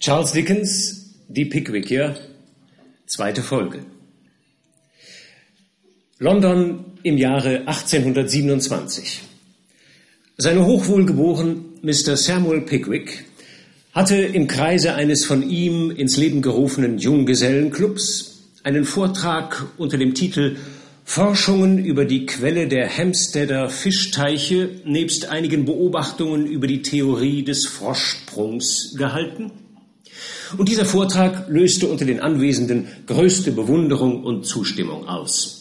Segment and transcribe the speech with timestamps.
[0.00, 2.16] Charles Dickens, Die Pickwickier,
[3.04, 3.84] zweite Folge.
[6.18, 9.20] London im Jahre 1827.
[10.38, 12.16] Seine hochwohlgeboren Mr.
[12.16, 13.26] Samuel Pickwick
[13.92, 20.56] hatte im Kreise eines von ihm ins Leben gerufenen Junggesellenclubs einen Vortrag unter dem Titel
[21.04, 28.94] Forschungen über die Quelle der Hempsteader Fischteiche nebst einigen Beobachtungen über die Theorie des Froschsprungs
[28.96, 29.52] gehalten
[30.56, 35.60] und dieser Vortrag löste unter den Anwesenden größte Bewunderung und Zustimmung aus.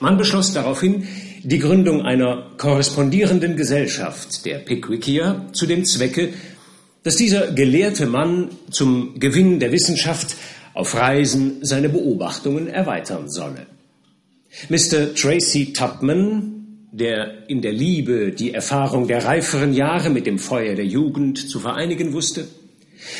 [0.00, 1.06] Man beschloss daraufhin
[1.42, 6.30] die Gründung einer korrespondierenden Gesellschaft der Pickwickier zu dem Zwecke,
[7.02, 10.36] dass dieser gelehrte Mann zum Gewinn der Wissenschaft
[10.74, 13.66] auf Reisen seine Beobachtungen erweitern solle.
[14.68, 15.14] Mr.
[15.14, 20.86] Tracy Tubman, der in der Liebe die Erfahrung der reiferen Jahre mit dem Feuer der
[20.86, 22.48] Jugend zu vereinigen wusste,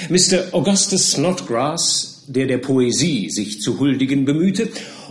[0.09, 0.53] Mr.
[0.53, 4.69] Augustus Snodgrass, der der Poesie sich zu huldigen bemühte,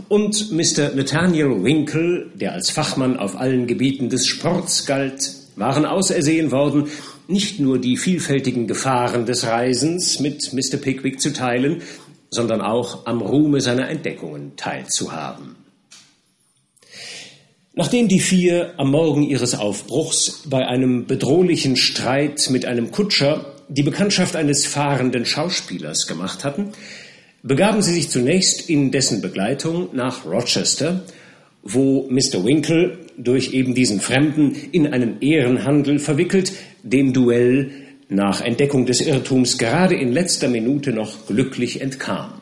[0.08, 0.95] und Mr.
[0.95, 6.88] Nathaniel Winkle, der als Fachmann auf allen Gebieten des Sports galt, waren ausersehen worden,
[7.28, 10.78] nicht nur die vielfältigen Gefahren des Reisens mit Mr.
[10.78, 11.81] Pickwick zu teilen,
[12.31, 15.56] sondern auch am Ruhme seiner Entdeckungen teilzuhaben.
[17.73, 23.84] Nachdem die vier am Morgen ihres Aufbruchs bei einem bedrohlichen Streit mit einem Kutscher die
[23.84, 26.70] Bekanntschaft eines fahrenden Schauspielers gemacht hatten,
[27.44, 31.06] begaben sie sich zunächst in dessen Begleitung nach Rochester,
[31.62, 32.44] wo Mr.
[32.44, 36.52] Winkle durch eben diesen Fremden in einen Ehrenhandel verwickelt,
[36.84, 37.72] dem Duell
[38.09, 42.42] nach Entdeckung des Irrtums gerade in letzter Minute noch glücklich entkam.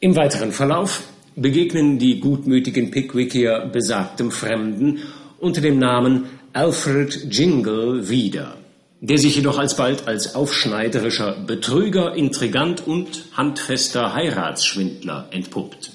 [0.00, 1.04] Im weiteren Verlauf
[1.36, 4.98] begegnen die gutmütigen Pickwickier besagtem Fremden
[5.38, 8.56] unter dem Namen Alfred Jingle wieder
[9.02, 15.90] der sich jedoch alsbald als aufschneiderischer Betrüger, Intrigant und handfester Heiratsschwindler entpuppt.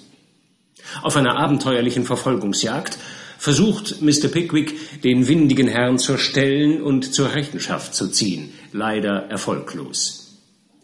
[1.02, 2.98] Auf einer abenteuerlichen Verfolgungsjagd
[3.38, 4.28] versucht Mr.
[4.28, 10.36] Pickwick, den windigen Herrn zur Stellen und zur Rechenschaft zu ziehen, leider erfolglos.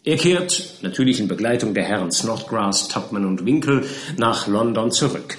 [0.02, 3.84] Er kehrt, natürlich in Begleitung der Herren Snodgrass, Tupman und Winkle,
[4.16, 5.36] nach London zurück.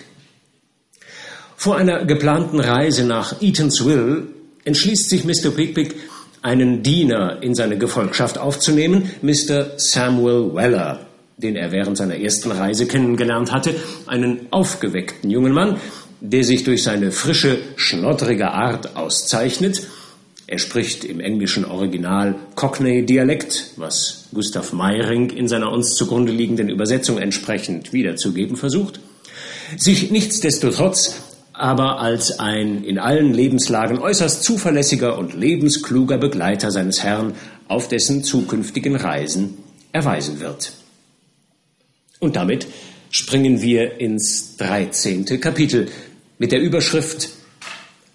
[1.56, 4.28] Vor einer geplanten Reise nach Eatanswill
[4.66, 5.50] entschließt sich Mr.
[5.50, 5.96] Pickwick,
[6.46, 9.72] einen Diener in seine Gefolgschaft aufzunehmen, Mr.
[9.78, 11.08] Samuel Weller,
[11.38, 13.74] den er während seiner ersten Reise kennengelernt hatte,
[14.06, 15.78] einen aufgeweckten jungen Mann,
[16.22, 19.88] der sich durch seine frische, schnoddrige Art auszeichnet.
[20.46, 27.18] Er spricht im englischen Original Cockney-Dialekt, was Gustav Meiring in seiner uns zugrunde liegenden Übersetzung
[27.18, 29.00] entsprechend wiederzugeben versucht,
[29.78, 31.22] sich nichtsdestotrotz
[31.58, 37.34] aber als ein in allen Lebenslagen äußerst zuverlässiger und lebenskluger Begleiter seines Herrn
[37.68, 39.58] auf dessen zukünftigen Reisen
[39.92, 40.74] erweisen wird.
[42.20, 42.68] Und damit
[43.10, 45.26] springen wir ins 13.
[45.40, 45.88] Kapitel
[46.38, 47.30] mit der Überschrift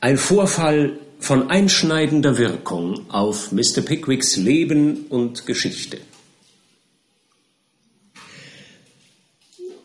[0.00, 3.82] Ein Vorfall von einschneidender Wirkung auf Mr.
[3.82, 5.98] Pickwicks Leben und Geschichte.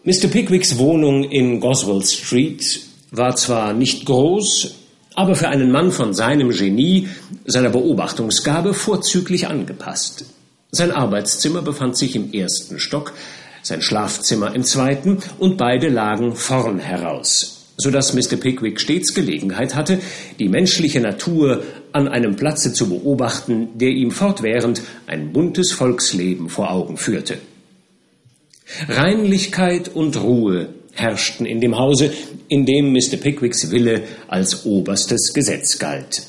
[0.03, 0.27] Mr.
[0.27, 2.81] Pickwicks Wohnung in Goswell Street
[3.17, 4.75] war zwar nicht groß,
[5.15, 7.09] aber für einen Mann von seinem Genie,
[7.45, 10.25] seiner Beobachtungsgabe vorzüglich angepasst.
[10.71, 13.13] Sein Arbeitszimmer befand sich im ersten Stock,
[13.61, 18.35] sein Schlafzimmer im zweiten und beide lagen vorn heraus, so dass Mr.
[18.35, 19.99] Pickwick stets Gelegenheit hatte,
[20.37, 26.71] die menschliche Natur an einem Platze zu beobachten, der ihm fortwährend ein buntes Volksleben vor
[26.71, 27.37] Augen führte.
[28.89, 32.11] Reinlichkeit und Ruhe herrschten in dem Hause,
[32.47, 33.17] in dem Mr.
[33.17, 36.23] Pickwicks Wille als oberstes Gesetz galt.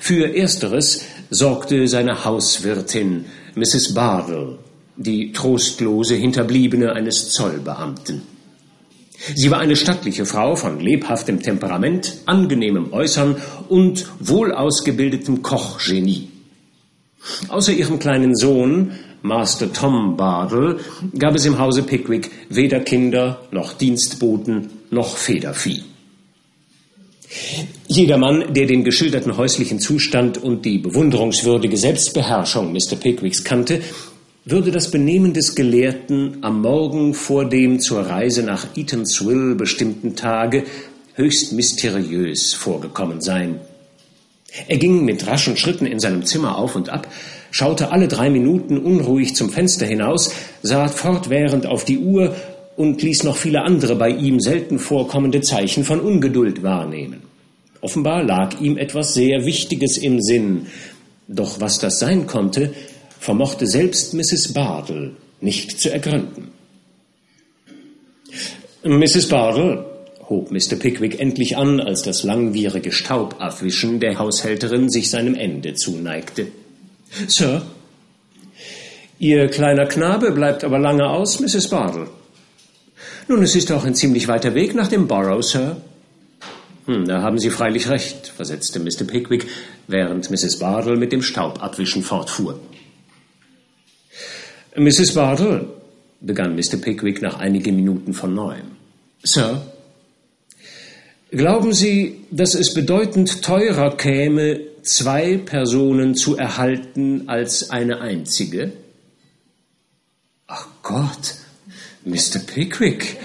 [0.00, 3.94] Für ersteres sorgte seine Hauswirtin Mrs.
[3.94, 4.58] Bardell,
[4.96, 8.22] die trostlose Hinterbliebene eines Zollbeamten.
[9.34, 13.36] Sie war eine stattliche Frau von lebhaftem Temperament, angenehmem Äußern
[13.68, 16.28] und wohl ausgebildetem Kochgenie.
[17.48, 18.92] Außer ihrem kleinen Sohn
[19.28, 20.80] Master Tom Bardell
[21.18, 25.82] gab es im Hause Pickwick weder Kinder noch Dienstboten noch Federvieh.
[27.86, 32.96] Jedermann, der den geschilderten häuslichen Zustand und die bewunderungswürdige Selbstbeherrschung Mr.
[32.98, 33.82] Pickwicks kannte,
[34.46, 40.64] würde das Benehmen des Gelehrten am Morgen vor dem zur Reise nach Eatanswill bestimmten Tage
[41.14, 43.60] höchst mysteriös vorgekommen sein.
[44.66, 47.08] Er ging mit raschen Schritten in seinem Zimmer auf und ab,
[47.50, 52.34] schaute alle drei Minuten unruhig zum Fenster hinaus, sah fortwährend auf die Uhr
[52.76, 57.22] und ließ noch viele andere bei ihm selten vorkommende Zeichen von Ungeduld wahrnehmen.
[57.80, 60.66] Offenbar lag ihm etwas sehr Wichtiges im Sinn,
[61.28, 62.72] doch was das sein konnte,
[63.20, 64.52] vermochte selbst Mrs.
[64.52, 66.48] Bardell nicht zu ergründen.
[68.84, 69.28] Mrs.
[69.28, 69.84] Bardell,
[70.28, 70.76] hob Mr.
[70.76, 76.48] Pickwick endlich an, als das langwierige Staubabwischen der Haushälterin sich seinem Ende zuneigte.
[77.26, 77.62] Sir,
[79.20, 81.68] Ihr kleiner Knabe bleibt aber lange aus, Mrs.
[81.68, 82.06] Bardell.
[83.26, 85.76] Nun, es ist auch ein ziemlich weiter Weg nach dem Borough, Sir.
[86.86, 89.04] Hm, da haben Sie freilich recht, versetzte Mr.
[89.04, 89.46] Pickwick,
[89.88, 90.60] während Mrs.
[90.60, 92.60] Bardell mit dem Staubabwischen fortfuhr.
[94.76, 95.14] Mrs.
[95.14, 95.66] Bardell,
[96.20, 96.76] begann Mr.
[96.80, 98.76] Pickwick nach einigen Minuten von neuem.
[99.24, 99.62] Sir,
[101.32, 108.72] glauben Sie, dass es bedeutend teurer käme, zwei Personen zu erhalten als eine einzige?
[110.46, 111.34] Ach Gott,
[112.04, 112.38] Mr.
[112.46, 113.18] Pickwick,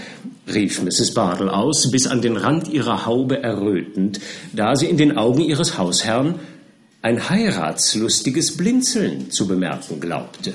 [0.54, 1.14] rief Mrs.
[1.14, 4.20] Bardell aus, bis an den Rand ihrer Haube errötend,
[4.52, 6.40] da sie in den Augen ihres Hausherrn
[7.02, 10.54] ein heiratslustiges Blinzeln zu bemerken glaubte.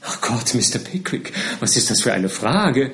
[0.00, 0.78] Ach Gott, Mr.
[0.78, 2.92] Pickwick, was ist das für eine Frage?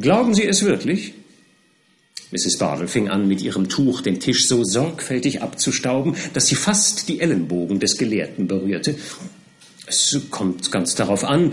[0.00, 1.14] Glauben Sie es wirklich?
[2.32, 2.58] Mrs.
[2.58, 7.20] Bardell fing an, mit ihrem Tuch den Tisch so sorgfältig abzustauben, dass sie fast die
[7.20, 8.96] Ellenbogen des Gelehrten berührte.
[9.86, 11.52] Es kommt ganz darauf an,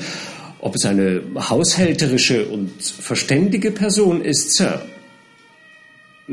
[0.59, 4.85] ob es eine haushälterische und verständige Person ist, Sir.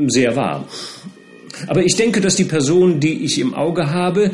[0.06, 0.68] Sehr wahr.
[1.66, 4.30] Aber ich denke, dass die Person, die ich im Auge habe,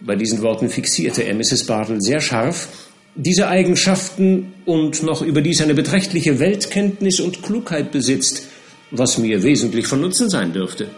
[0.00, 1.64] bei diesen Worten fixierte er Mrs.
[1.66, 2.68] Bartle sehr scharf,
[3.16, 8.46] diese Eigenschaften und noch überdies eine beträchtliche Weltkenntnis und Klugheit besitzt,
[8.90, 10.88] was mir wesentlich von Nutzen sein dürfte.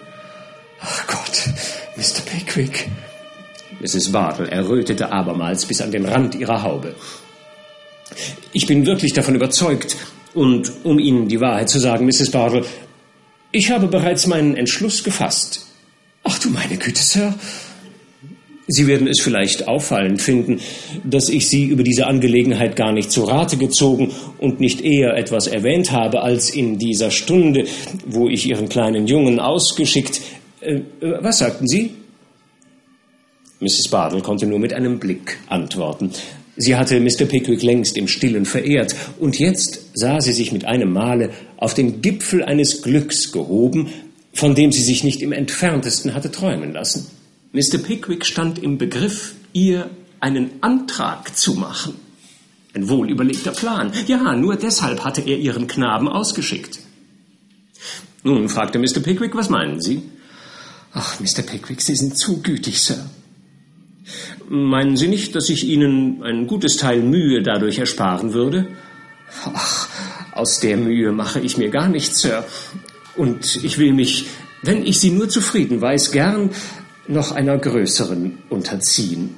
[0.80, 1.48] Ach Gott,
[1.96, 2.20] Mr.
[2.24, 2.88] Pickwick,
[3.80, 4.12] Mrs.
[4.12, 6.94] Bartle errötete abermals bis an den Rand ihrer Haube.
[8.52, 9.96] Ich bin wirklich davon überzeugt,
[10.36, 12.30] und um Ihnen die Wahrheit zu sagen, Mrs.
[12.30, 12.64] Bartle,
[13.52, 15.66] ich habe bereits meinen Entschluss gefasst.
[16.24, 17.34] Ach du meine Güte, Sir.
[18.68, 20.60] Sie werden es vielleicht auffallend finden,
[21.04, 25.46] dass ich Sie über diese Angelegenheit gar nicht zu Rate gezogen und nicht eher etwas
[25.46, 27.66] erwähnt habe, als in dieser Stunde,
[28.06, 30.20] wo ich Ihren kleinen Jungen ausgeschickt.
[30.60, 31.90] Äh, was sagten Sie?
[33.60, 33.88] Mrs.
[33.88, 36.10] Bardell konnte nur mit einem Blick antworten.
[36.56, 37.26] Sie hatte Mr.
[37.26, 42.00] Pickwick längst im Stillen verehrt, und jetzt sah sie sich mit einem Male auf den
[42.02, 43.90] Gipfel eines Glücks gehoben,
[44.32, 47.06] von dem sie sich nicht im entferntesten hatte träumen lassen.
[47.56, 47.78] Mr.
[47.78, 49.88] Pickwick stand im Begriff, ihr
[50.20, 51.94] einen Antrag zu machen.
[52.74, 53.92] Ein wohlüberlegter Plan.
[54.06, 56.80] Ja, nur deshalb hatte er ihren Knaben ausgeschickt.
[58.22, 59.00] Nun, fragte Mr.
[59.00, 60.02] Pickwick, was meinen Sie?
[60.92, 61.40] Ach, Mr.
[61.40, 63.08] Pickwick, Sie sind zu gütig, Sir.
[64.50, 68.68] Meinen Sie nicht, dass ich Ihnen ein gutes Teil Mühe dadurch ersparen würde?
[69.46, 69.88] Ach,
[70.32, 72.44] aus der Mühe mache ich mir gar nichts, Sir.
[73.16, 74.26] Und ich will mich,
[74.60, 76.50] wenn ich Sie nur zufrieden weiß, gern
[77.08, 79.34] noch einer größeren unterziehen.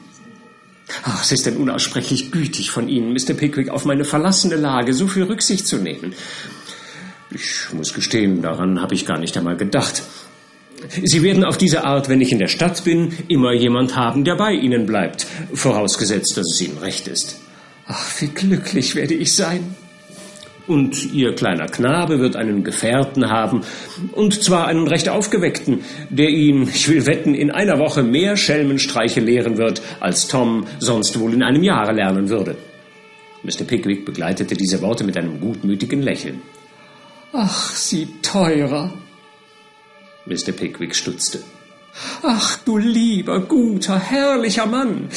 [1.02, 3.34] Ach, es ist denn unaussprechlich gütig von Ihnen, Mr.
[3.34, 6.14] Pickwick, auf meine verlassene Lage so viel Rücksicht zu nehmen.
[7.30, 10.02] Ich muss gestehen, daran habe ich gar nicht einmal gedacht.
[11.02, 14.36] Sie werden auf diese Art, wenn ich in der Stadt bin, immer jemand haben, der
[14.36, 17.38] bei Ihnen bleibt, vorausgesetzt, dass es Ihnen recht ist.
[17.86, 19.74] Ach, wie glücklich werde ich sein.
[20.68, 23.62] Und Ihr kleiner Knabe wird einen Gefährten haben,
[24.12, 29.20] und zwar einen recht aufgeweckten, der ihn, ich will wetten, in einer Woche mehr Schelmenstreiche
[29.20, 32.56] lehren wird, als Tom sonst wohl in einem Jahre lernen würde.
[33.42, 33.64] Mr.
[33.64, 36.42] Pickwick begleitete diese Worte mit einem gutmütigen Lächeln.
[37.32, 38.92] Ach, Sie teurer,
[40.26, 40.52] Mr.
[40.52, 41.40] Pickwick stutzte.
[42.22, 45.08] Ach, du lieber, guter, herrlicher Mann.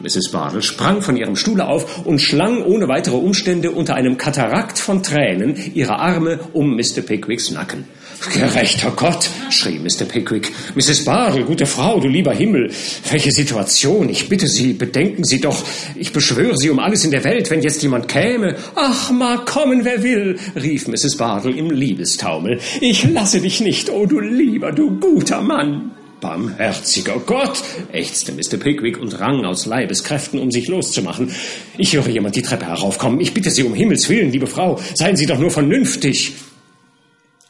[0.00, 0.30] Mrs.
[0.32, 5.02] Bardell sprang von ihrem Stuhle auf und schlang ohne weitere Umstände unter einem Katarakt von
[5.02, 7.02] Tränen ihre Arme um Mr.
[7.02, 7.84] Pickwicks Nacken.
[8.32, 10.04] Gerechter Gott, schrie Mr.
[10.04, 10.52] Pickwick.
[10.74, 11.04] Mrs.
[11.04, 12.70] Bardell, gute Frau, du lieber Himmel,
[13.10, 15.62] welche Situation, ich bitte Sie, bedenken Sie doch,
[15.96, 18.56] ich beschwöre Sie um alles in der Welt, wenn jetzt jemand käme.
[18.76, 21.16] Ach, mag kommen, wer will, rief Mrs.
[21.16, 22.60] Bardell im Liebestaumel.
[22.80, 25.90] Ich lasse dich nicht, oh du lieber, du guter Mann.
[26.22, 27.62] Barmherziger Gott,
[27.92, 28.56] ächzte Mr.
[28.56, 31.32] Pickwick und rang aus Leibeskräften, um sich loszumachen.
[31.76, 33.20] Ich höre jemand die Treppe heraufkommen.
[33.20, 36.32] Ich bitte Sie um Himmels willen, liebe Frau, seien Sie doch nur vernünftig.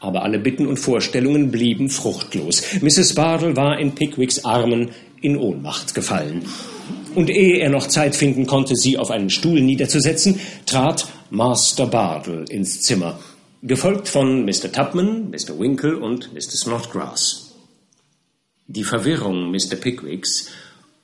[0.00, 2.62] Aber alle Bitten und Vorstellungen blieben fruchtlos.
[2.80, 3.14] Mrs.
[3.14, 6.42] Bardell war in Pickwicks Armen in Ohnmacht gefallen.
[7.14, 12.46] Und ehe er noch Zeit finden konnte, sie auf einen Stuhl niederzusetzen, trat Master Bardell
[12.48, 13.20] ins Zimmer,
[13.62, 14.72] gefolgt von Mr.
[14.72, 15.58] Tubman, Mr.
[15.58, 16.56] Winkle und Mr.
[16.56, 17.41] Snodgrass.
[18.66, 19.76] Die Verwirrung Mr.
[19.76, 20.48] Pickwicks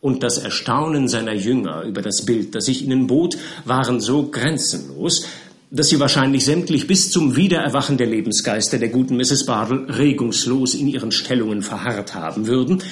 [0.00, 5.26] und das Erstaunen seiner Jünger über das Bild, das sich ihnen bot, waren so grenzenlos,
[5.70, 9.44] dass sie wahrscheinlich sämtlich bis zum Wiedererwachen der Lebensgeister der guten Mrs.
[9.44, 12.82] Bardell regungslos in ihren Stellungen verharrt haben würden,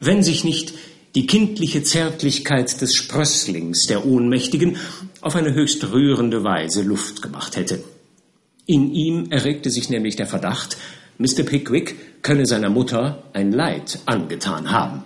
[0.00, 0.74] wenn sich nicht
[1.14, 4.76] die kindliche Zärtlichkeit des Sprösslings der Ohnmächtigen
[5.20, 7.82] auf eine höchst rührende Weise Luft gemacht hätte.
[8.66, 10.76] In ihm erregte sich nämlich der Verdacht,
[11.20, 11.42] Mr.
[11.44, 15.04] Pickwick könne seiner Mutter ein Leid angetan haben.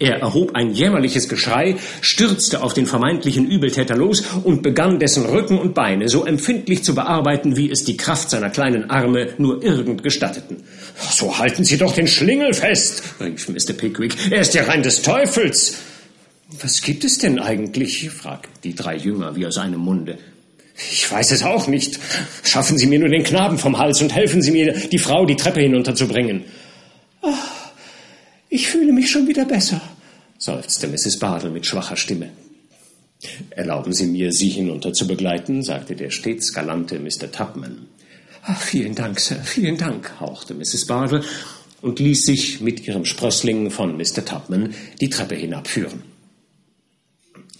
[0.00, 5.56] Er erhob ein jämmerliches Geschrei, stürzte auf den vermeintlichen Übeltäter los und begann dessen Rücken
[5.56, 10.02] und Beine so empfindlich zu bearbeiten, wie es die Kraft seiner kleinen Arme nur irgend
[10.02, 10.64] gestatteten.
[10.98, 13.74] So halten Sie doch den Schlingel fest, rief Mr.
[13.74, 14.16] Pickwick.
[14.32, 15.78] Er ist ja rein des Teufels.
[16.60, 18.10] Was gibt es denn eigentlich?
[18.10, 20.18] fragten die drei Jünger wie aus einem Munde.
[20.76, 22.00] Ich weiß es auch nicht.
[22.42, 25.36] Schaffen Sie mir nur den Knaben vom Hals und helfen Sie mir, die Frau die
[25.36, 26.44] Treppe hinunterzubringen.
[27.22, 27.70] Ach,
[28.48, 29.80] ich fühle mich schon wieder besser,
[30.38, 31.18] seufzte Mrs.
[31.18, 32.30] Bardell mit schwacher Stimme.
[33.50, 37.30] Erlauben Sie mir, Sie hinunter zu begleiten, sagte der stets galante Mr.
[37.30, 37.86] Tubman.
[38.42, 40.86] Ach, vielen Dank, Sir, vielen Dank, hauchte Mrs.
[40.86, 41.22] Bardell
[41.80, 44.24] und ließ sich mit ihrem Sprössling von Mr.
[44.24, 46.02] Tubman die Treppe hinabführen.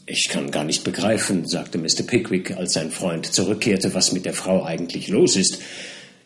[0.07, 2.03] Ich kann gar nicht begreifen, sagte Mr.
[2.07, 5.63] Pickwick, als sein Freund zurückkehrte, was mit der Frau eigentlich los ist.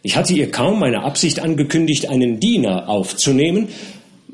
[0.03, 3.69] Ich hatte ihr kaum meine Absicht angekündigt, einen Diener aufzunehmen,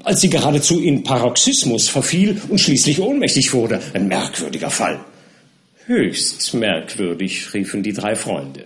[0.02, 3.80] als sie geradezu in Paroxysmus verfiel und schließlich ohnmächtig wurde.
[3.92, 5.00] Ein merkwürdiger Fall.
[5.86, 8.64] Höchst merkwürdig, riefen die drei Freunde.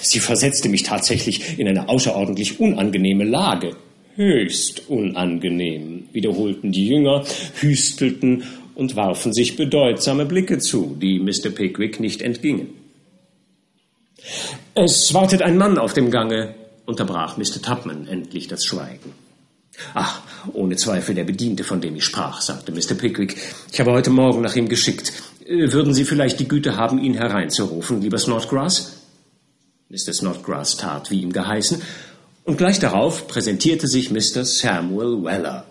[0.00, 3.76] Sie versetzte mich tatsächlich in eine außerordentlich unangenehme Lage.
[4.16, 7.24] Höchst unangenehm, wiederholten die Jünger,
[7.60, 8.42] hüstelten
[8.78, 11.50] und warfen sich bedeutsame Blicke zu, die Mr.
[11.50, 12.68] Pickwick nicht entgingen.
[14.74, 16.54] Es wartet ein Mann auf dem Gange,
[16.86, 17.60] unterbrach Mr.
[17.60, 19.12] Tubman endlich das Schweigen.
[19.94, 22.94] Ach, ohne Zweifel der Bediente, von dem ich sprach, sagte Mr.
[22.94, 23.36] Pickwick.
[23.72, 25.12] Ich habe heute Morgen nach ihm geschickt.
[25.44, 29.02] Äh, würden Sie vielleicht die Güte haben, ihn hereinzurufen, lieber Snodgrass?
[29.88, 30.12] Mr.
[30.12, 31.82] Snodgrass tat, wie ihm geheißen,
[32.44, 34.44] und gleich darauf präsentierte sich Mr.
[34.44, 35.66] Samuel Weller.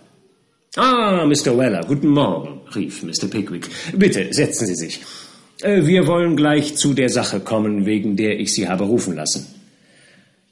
[0.77, 1.57] Ah, Mr.
[1.57, 3.27] Weller, guten Morgen, rief Mr.
[3.29, 3.67] Pickwick.
[3.93, 5.01] Bitte, setzen Sie sich.
[5.61, 9.47] Äh, wir wollen gleich zu der Sache kommen, wegen der ich Sie habe rufen lassen.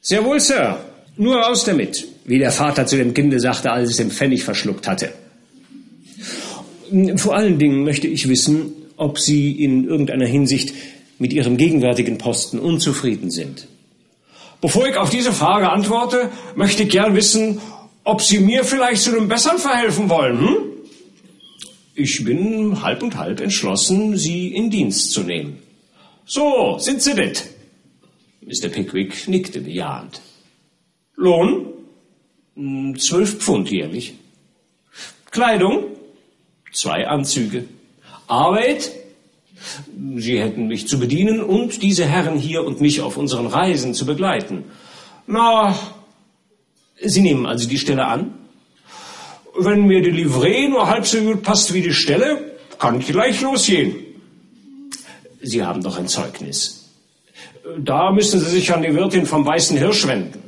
[0.01, 0.79] Sehr wohl, Sir.
[1.17, 4.87] Nur raus damit wie der Vater zu dem Kinde sagte, als es den Pfennig verschluckt
[4.87, 5.13] hatte.
[7.17, 10.73] Vor allen Dingen möchte ich wissen, ob Sie in irgendeiner Hinsicht
[11.19, 13.67] mit Ihrem gegenwärtigen Posten unzufrieden sind.
[14.61, 17.61] Bevor ich auf diese Frage antworte, möchte ich gern wissen,
[18.05, 20.39] ob Sie mir vielleicht zu einem Besseren verhelfen wollen.
[20.39, 20.57] Hm?
[21.95, 25.59] Ich bin halb und halb entschlossen, Sie in Dienst zu nehmen.
[26.25, 27.43] So, sind Sie das?
[28.41, 28.69] Mr.
[28.69, 30.21] Pickwick nickte bejahend.
[31.15, 31.67] Lohn?
[32.55, 34.13] Hm, zwölf Pfund jährlich.
[35.31, 35.85] Kleidung?
[36.71, 37.65] Zwei Anzüge.
[38.27, 38.91] Arbeit?
[40.17, 44.05] Sie hätten mich zu bedienen und diese Herren hier und mich auf unseren Reisen zu
[44.05, 44.65] begleiten.
[45.27, 45.75] Na,
[47.01, 48.33] Sie nehmen also die Stelle an?
[49.57, 53.41] Wenn mir die Livree nur halb so gut passt wie die Stelle, kann ich gleich
[53.41, 53.95] losgehen.
[55.41, 56.89] Sie haben doch ein Zeugnis.
[57.79, 60.43] Da müssen Sie sich an die Wirtin vom Weißen Hirsch wenden.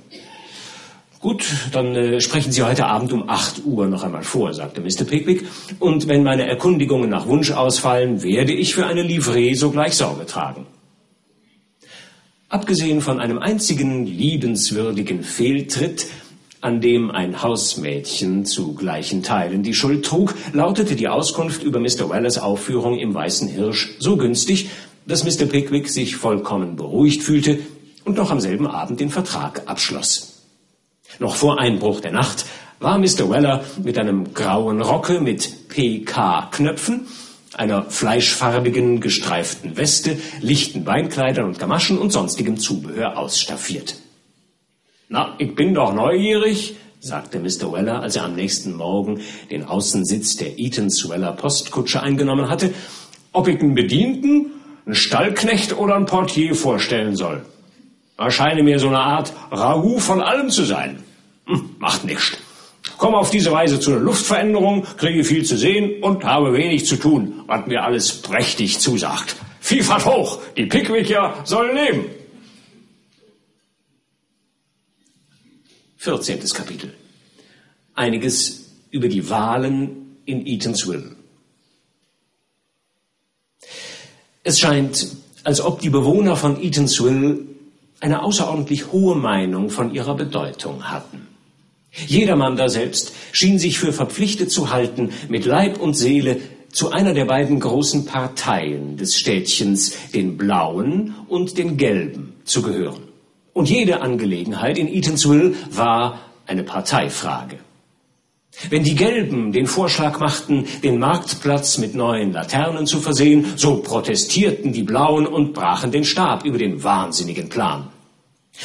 [1.19, 5.03] Gut, dann äh, sprechen Sie heute Abend um 8 Uhr noch einmal vor, sagte Mr.
[5.03, 5.45] Pickwick.
[5.79, 10.67] Und wenn meine Erkundigungen nach Wunsch ausfallen, werde ich für eine Livree sogleich Sorge tragen.
[12.49, 16.05] Abgesehen von einem einzigen liebenswürdigen Fehltritt,
[16.61, 22.09] an dem ein Hausmädchen zu gleichen Teilen die Schuld trug, lautete die Auskunft über Mr.
[22.09, 24.69] Wellers Aufführung im Weißen Hirsch so günstig,
[25.05, 25.45] dass Mr.
[25.45, 27.59] Pickwick sich vollkommen beruhigt fühlte
[28.05, 30.43] und noch am selben Abend den Vertrag abschloss.
[31.19, 32.45] Noch vor Einbruch der Nacht
[32.79, 33.29] war Mr.
[33.29, 37.07] Weller mit einem grauen Rocke mit PK-Knöpfen,
[37.55, 43.95] einer fleischfarbigen gestreiften Weste, lichten Beinkleidern und Gamaschen und sonstigem Zubehör ausstaffiert.
[45.09, 47.71] Na, ich bin doch neugierig, sagte Mr.
[47.71, 52.73] Weller, als er am nächsten Morgen den Außensitz der Eatons-Weller Postkutsche eingenommen hatte,
[53.31, 54.51] ob ich einen Bedienten,
[54.85, 57.45] einen Stallknecht oder einen Portier vorstellen soll.
[58.17, 61.03] Erscheine mir so eine Art Ragout von allem zu sein.
[61.45, 62.35] Hm, macht nichts.
[62.97, 66.97] Komme auf diese Weise zu einer Luftveränderung, kriege viel zu sehen und habe wenig zu
[66.97, 69.37] tun, was mir alles prächtig zusagt.
[69.61, 72.05] Vielfalt hoch, die Pickwickier sollen leben.
[76.07, 76.39] 14.
[76.53, 76.93] Kapitel.
[77.93, 81.17] Einiges über die Wahlen in Eatanswill.
[84.41, 87.45] Es scheint, als ob die Bewohner von Eatanswill
[87.99, 91.27] eine außerordentlich hohe Meinung von ihrer Bedeutung hatten.
[91.91, 96.39] Jedermann da selbst schien sich für verpflichtet zu halten, mit Leib und Seele
[96.71, 103.06] zu einer der beiden großen Parteien des Städtchens, den blauen und den gelben, zu gehören.
[103.57, 107.57] Und jede Angelegenheit in Eatanswill war eine Parteifrage.
[108.69, 114.73] Wenn die Gelben den Vorschlag machten, den Marktplatz mit neuen Laternen zu versehen, so protestierten
[114.73, 117.87] die Blauen und brachen den Stab über den wahnsinnigen Plan.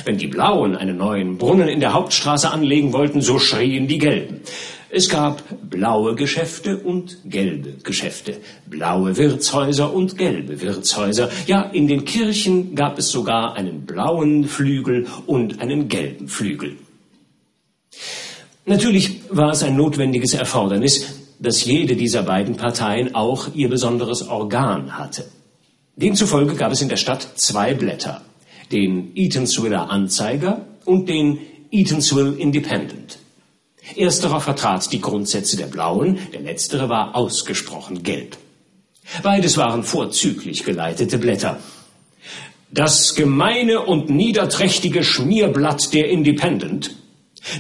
[0.05, 4.43] Wenn die Blauen einen neuen Brunnen in der Hauptstraße anlegen wollten, so schrien die Gelben.
[4.95, 8.37] Es gab blaue Geschäfte und gelbe Geschäfte,
[8.69, 11.31] blaue Wirtshäuser und gelbe Wirtshäuser.
[11.47, 16.77] Ja, in den Kirchen gab es sogar einen blauen Flügel und einen gelben Flügel.
[18.67, 24.99] Natürlich war es ein notwendiges Erfordernis, dass jede dieser beiden Parteien auch ihr besonderes Organ
[24.99, 25.25] hatte.
[25.97, 28.21] Demzufolge gab es in der Stadt zwei Blätter,
[28.71, 31.39] den Eatanswiller Anzeiger und den
[31.71, 33.22] Eatanswill Independent.
[33.97, 38.37] Ersterer vertrat die Grundsätze der Blauen, der letztere war ausgesprochen gelb.
[39.23, 41.59] Beides waren vorzüglich geleitete Blätter.
[42.71, 46.97] Das gemeine und niederträchtige Schmierblatt der Independent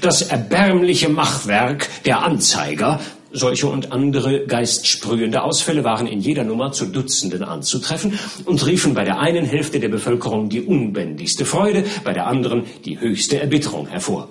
[0.00, 3.00] das erbärmliche Machwerk der Anzeiger,
[3.32, 9.04] solche und andere geistsprühende Ausfälle waren in jeder Nummer zu Dutzenden anzutreffen und riefen bei
[9.04, 14.28] der einen Hälfte der Bevölkerung die unbändigste Freude, bei der anderen die höchste Erbitterung hervor.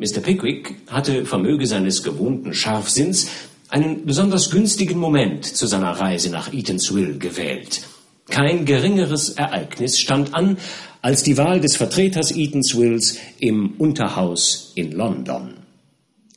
[0.00, 0.20] Mr.
[0.20, 3.28] Pickwick hatte vermöge seines gewohnten Scharfsinns
[3.68, 7.82] einen besonders günstigen Moment zu seiner Reise nach Eatanswill gewählt.
[8.30, 10.56] Kein geringeres Ereignis stand an,
[11.02, 15.59] als die Wahl des Vertreters Eatanswills im Unterhaus in London.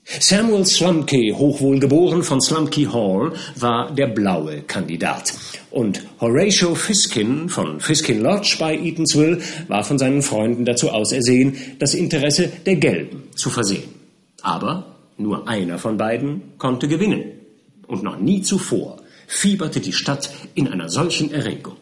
[0.05, 5.33] Samuel Slumkey, hochwohlgeboren von Slumkey Hall, war der blaue Kandidat.
[5.71, 11.93] Und Horatio Fiskin von Fiskin Lodge bei Eatanswill war von seinen Freunden dazu ausersehen, das
[11.93, 13.89] Interesse der Gelben zu versehen.
[14.41, 17.23] Aber nur einer von beiden konnte gewinnen.
[17.87, 21.77] Und noch nie zuvor fieberte die Stadt in einer solchen Erregung.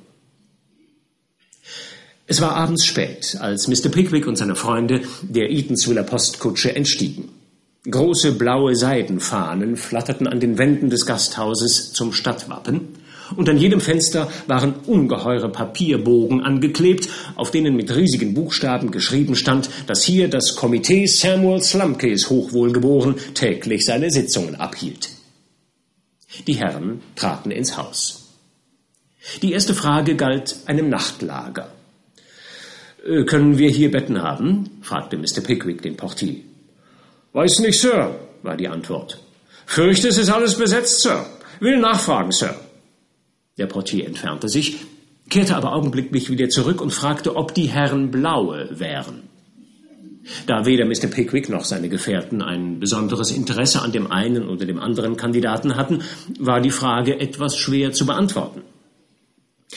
[2.28, 3.90] Es war abends spät, als Mr.
[3.90, 7.41] Pickwick und seine Freunde der Eatanswiller Postkutsche entstiegen.
[7.90, 13.02] Große blaue Seidenfahnen flatterten an den Wänden des Gasthauses zum Stadtwappen,
[13.36, 19.70] und an jedem Fenster waren ungeheure Papierbogen angeklebt, auf denen mit riesigen Buchstaben geschrieben stand,
[19.88, 25.12] dass hier das Komitee Samuel Slumkeys hochwohlgeboren täglich seine Sitzungen abhielt.
[26.46, 28.34] Die Herren traten ins Haus.
[29.42, 31.72] Die erste Frage galt einem Nachtlager.
[33.06, 34.70] Äh, können wir hier Betten haben?
[34.82, 35.42] fragte Mr.
[35.42, 36.51] Pickwick den Portier.
[37.34, 39.20] Weiß nicht, Sir, war die Antwort.
[39.66, 41.26] Fürchte, es ist alles besetzt, Sir.
[41.60, 42.56] Will nachfragen, Sir.
[43.58, 44.78] Der Portier entfernte sich,
[45.30, 49.30] kehrte aber augenblicklich wieder zurück und fragte, ob die Herren Blaue wären.
[50.46, 51.08] Da weder Mr.
[51.08, 56.04] Pickwick noch seine Gefährten ein besonderes Interesse an dem einen oder dem anderen Kandidaten hatten,
[56.40, 58.62] war die Frage etwas schwer zu beantworten.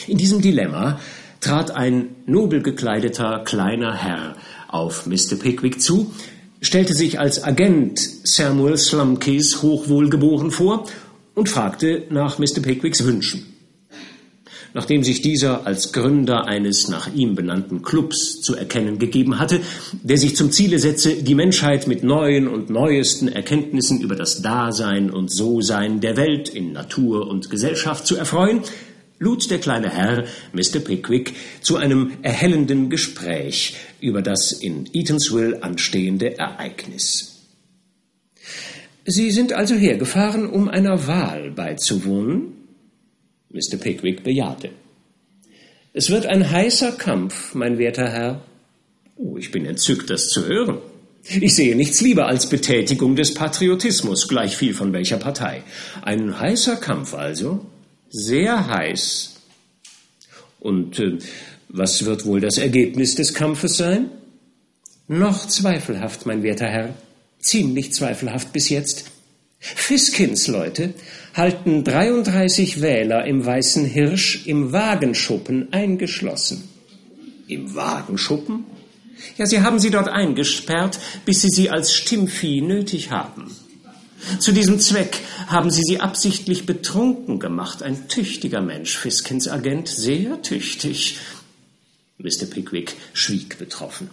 [0.07, 0.99] In diesem Dilemma
[1.39, 4.35] trat ein nobel gekleideter kleiner Herr
[4.67, 5.37] auf Mr.
[5.39, 6.11] Pickwick zu,
[6.61, 10.85] stellte sich als Agent Samuel Slumkeys hochwohlgeboren vor
[11.35, 12.61] und fragte nach Mr.
[12.61, 13.45] Pickwicks Wünschen.
[14.73, 19.61] Nachdem sich dieser als Gründer eines nach ihm benannten Clubs zu erkennen gegeben hatte,
[20.03, 25.11] der sich zum Ziele setze, die Menschheit mit neuen und neuesten Erkenntnissen über das Dasein
[25.11, 28.63] und So-Sein der Welt in Natur und Gesellschaft zu erfreuen,
[29.19, 30.79] lud der kleine Herr Mr.
[30.79, 37.43] Pickwick zu einem erhellenden Gespräch über das in Eatanswill anstehende Ereignis.
[39.05, 42.53] Sie sind also hergefahren, um einer Wahl beizuwohnen?
[43.49, 43.77] Mr.
[43.77, 44.71] Pickwick bejahte.
[45.93, 48.41] Es wird ein heißer Kampf, mein werter Herr.
[49.15, 50.79] Oh, ich bin entzückt, das zu hören.
[51.23, 55.63] Ich sehe nichts lieber als Betätigung des Patriotismus, gleich viel von welcher Partei.
[56.01, 57.65] Ein heißer Kampf also?
[58.15, 59.33] Sehr heiß.
[60.59, 61.17] Und äh,
[61.67, 64.09] was wird wohl das Ergebnis des Kampfes sein?
[65.07, 66.95] Noch zweifelhaft, mein werter Herr,
[67.39, 69.11] ziemlich zweifelhaft bis jetzt.
[69.59, 70.93] Fiskins Leute
[71.33, 76.63] halten 33 Wähler im Weißen Hirsch im Wagenschuppen eingeschlossen.
[77.47, 78.65] Im Wagenschuppen?
[79.37, 83.55] Ja, sie haben sie dort eingesperrt, bis sie sie als Stimmvieh nötig haben.
[84.39, 87.83] Zu diesem Zweck haben Sie sie absichtlich betrunken gemacht.
[87.83, 91.19] Ein tüchtiger Mensch, Fiskins Agent, sehr tüchtig.
[92.17, 92.45] Mr.
[92.49, 94.09] Pickwick schwieg betroffen.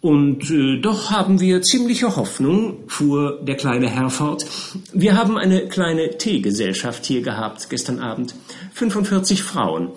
[0.00, 4.46] Und äh, doch haben wir ziemliche Hoffnung, fuhr der kleine Herr fort.
[4.92, 8.34] Wir haben eine kleine Teegesellschaft hier gehabt gestern Abend.
[8.74, 9.90] 45 Frauen.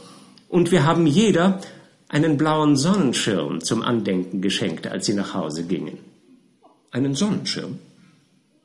[0.47, 1.59] Und wir haben jeder
[2.07, 5.99] einen blauen Sonnenschirm zum Andenken geschenkt, als sie nach Hause gingen.
[6.91, 7.77] Einen Sonnenschirm?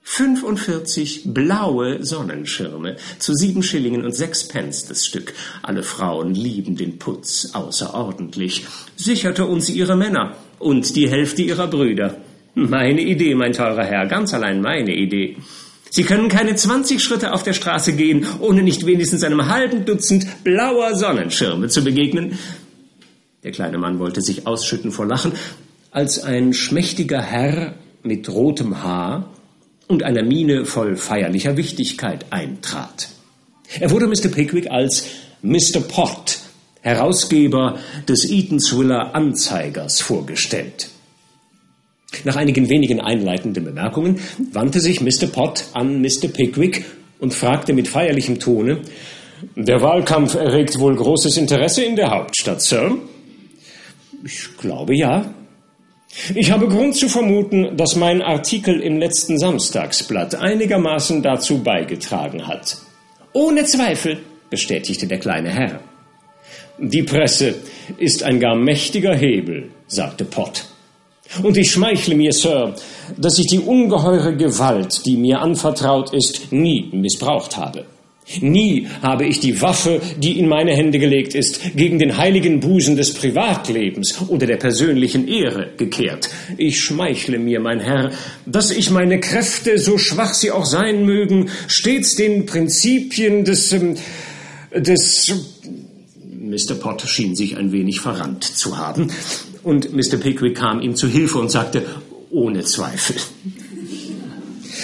[0.07, 5.33] 45 blaue Sonnenschirme zu sieben Schillingen und sechs Pence das Stück.
[5.62, 8.67] Alle Frauen lieben den Putz außerordentlich.
[8.97, 12.19] Sicherte uns ihre Männer und die Hälfte ihrer Brüder.
[12.55, 15.38] Meine Idee, mein teurer Herr, ganz allein meine Idee.
[15.90, 20.45] Sie können keine 20 Schritte auf der Straße gehen, ohne nicht wenigstens einem halben Dutzend
[20.45, 22.38] blauer Sonnenschirme zu begegnen.
[23.43, 25.33] Der kleine Mann wollte sich ausschütten vor Lachen,
[25.90, 29.31] als ein schmächtiger Herr mit rotem Haar
[29.88, 33.09] und einer Miene voll feierlicher Wichtigkeit eintrat.
[33.81, 34.29] Er wurde Mr.
[34.29, 35.07] Pickwick als
[35.42, 35.81] Mr.
[35.81, 36.38] Pott,
[36.83, 40.88] Herausgeber des Eatanswiller Anzeigers, vorgestellt.
[42.25, 44.20] Nach einigen wenigen einleitenden Bemerkungen
[44.53, 45.27] wandte sich Mr.
[45.27, 46.29] Pott an Mr.
[46.29, 46.85] Pickwick
[47.18, 48.83] und fragte mit feierlichem Tone,
[49.57, 52.97] der Wahlkampf erregt wohl großes Interesse in der Hauptstadt, Sir?
[54.25, 55.35] Ich glaube ja.
[56.35, 62.79] Ich habe Grund zu vermuten, dass mein Artikel im letzten Samstagsblatt einigermaßen dazu beigetragen hat.
[63.33, 65.81] Ohne Zweifel, bestätigte der kleine Herr.
[66.79, 67.57] Die Presse
[67.98, 70.66] ist ein gar mächtiger Hebel, sagte Pott.
[71.42, 72.74] Und ich schmeichle mir, Sir,
[73.16, 77.87] dass ich die ungeheure Gewalt, die mir anvertraut ist, nie missbraucht habe.
[78.40, 82.96] Nie habe ich die Waffe, die in meine Hände gelegt ist, gegen den heiligen Busen
[82.96, 86.30] des Privatlebens oder der persönlichen Ehre gekehrt.
[86.56, 88.12] Ich schmeichle mir, mein Herr,
[88.46, 93.96] dass ich meine Kräfte, so schwach sie auch sein mögen, stets den Prinzipien des, ähm,
[94.74, 95.32] des,
[96.24, 96.76] Mr.
[96.76, 99.10] Pott schien sich ein wenig verrannt zu haben,
[99.62, 100.18] und Mr.
[100.18, 101.84] Pickwick kam ihm zu Hilfe und sagte,
[102.30, 103.16] ohne Zweifel.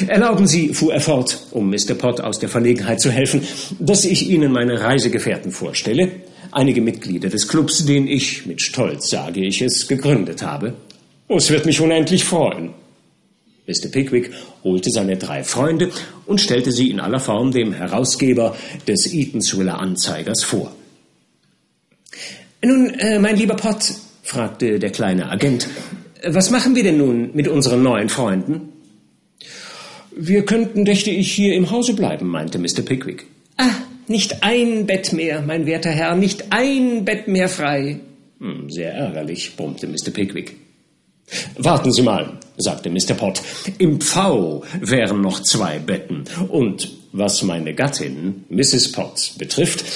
[0.07, 1.95] Erlauben Sie, fuhr er fort, um Mr.
[1.95, 3.43] Pott aus der Verlegenheit zu helfen,
[3.79, 6.11] dass ich Ihnen meine Reisegefährten vorstelle,
[6.53, 10.75] einige Mitglieder des Clubs, den ich, mit Stolz sage ich es, gegründet habe.
[11.29, 12.71] Es wird mich unendlich freuen.
[13.67, 13.89] Mr.
[13.89, 14.33] Pickwick
[14.65, 15.91] holte seine drei Freunde
[16.27, 18.57] und stellte sie in aller Form dem Herausgeber
[18.89, 20.73] des Eatanswiller Anzeigers vor.
[22.63, 25.69] Nun, äh, mein lieber Pott, fragte der kleine Agent,
[26.27, 28.70] was machen wir denn nun mit unseren neuen Freunden?
[30.23, 32.83] Wir könnten, dächte ich, hier im Hause bleiben, meinte Mr.
[32.85, 33.25] Pickwick.
[33.57, 33.71] Ah,
[34.07, 38.01] nicht ein Bett mehr, mein werter Herr, nicht ein Bett mehr frei.
[38.39, 40.11] Hm, sehr ärgerlich, brummte Mr.
[40.13, 40.57] Pickwick.
[41.57, 43.15] Warten Sie mal, sagte Mr.
[43.15, 43.41] Pott.
[43.79, 46.25] Im Pfau wären noch zwei Betten.
[46.49, 48.93] Und was meine Gattin, Mrs.
[48.93, 49.87] Potts, betrifft,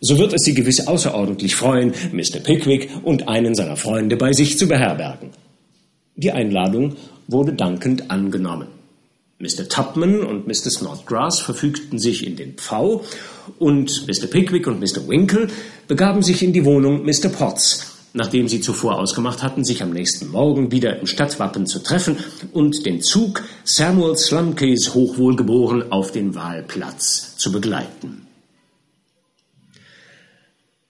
[0.00, 2.40] so wird es Sie gewiss außerordentlich freuen, Mr.
[2.42, 5.28] Pickwick und einen seiner Freunde bei sich zu beherbergen.
[6.16, 6.96] Die Einladung
[7.28, 8.68] wurde dankend angenommen.
[9.44, 9.68] Mr.
[9.68, 10.70] Tupman und Mr.
[10.70, 13.04] Snodgrass verfügten sich in den Pfau
[13.58, 14.26] und Mr.
[14.26, 15.06] Pickwick und Mr.
[15.06, 15.48] Winkle
[15.86, 17.28] begaben sich in die Wohnung Mr.
[17.28, 22.16] Potts, nachdem sie zuvor ausgemacht hatten, sich am nächsten Morgen wieder im Stadtwappen zu treffen
[22.54, 28.26] und den Zug Samuel Slumkeys hochwohlgeboren auf den Wahlplatz zu begleiten.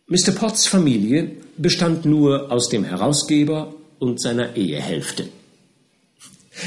[0.06, 0.30] Mr.
[0.30, 5.28] Potts Familie bestand nur aus dem Herausgeber und seiner Ehehälfte.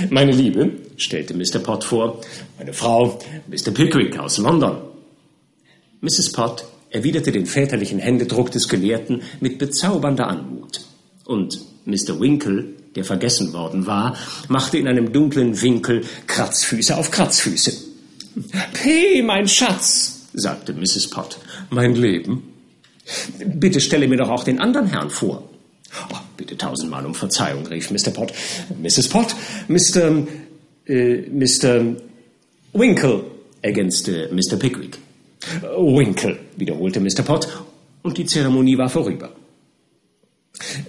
[0.09, 1.59] Meine Liebe, stellte Mr.
[1.59, 2.21] Pott vor,
[2.57, 3.71] meine Frau, Mr.
[3.71, 4.77] Pickwick aus London.
[6.01, 6.31] Mrs.
[6.31, 10.81] Pott erwiderte den väterlichen Händedruck des Gelehrten mit bezaubernder Anmut.
[11.25, 12.19] Und Mr.
[12.19, 14.15] Winkle, der vergessen worden war,
[14.47, 17.73] machte in einem dunklen Winkel Kratzfüße auf Kratzfüße.
[18.73, 21.09] P, mein Schatz, sagte Mrs.
[21.09, 21.39] Pott.
[21.69, 22.53] Mein Leben.
[23.45, 25.49] Bitte stelle mir doch auch den anderen Herrn vor.
[26.11, 28.11] Oh, bitte tausendmal um Verzeihung, rief Mr.
[28.11, 28.33] Pott.
[28.81, 29.09] Mrs.
[29.09, 29.35] Pott,
[29.67, 30.27] Mr.
[30.85, 31.95] Äh, Mr.
[32.73, 33.25] Winkle,
[33.61, 34.57] ergänzte Mr.
[34.57, 34.97] Pickwick.
[35.61, 37.23] Winkle, wiederholte Mr.
[37.23, 37.47] Pott,
[38.03, 39.31] und die Zeremonie war vorüber.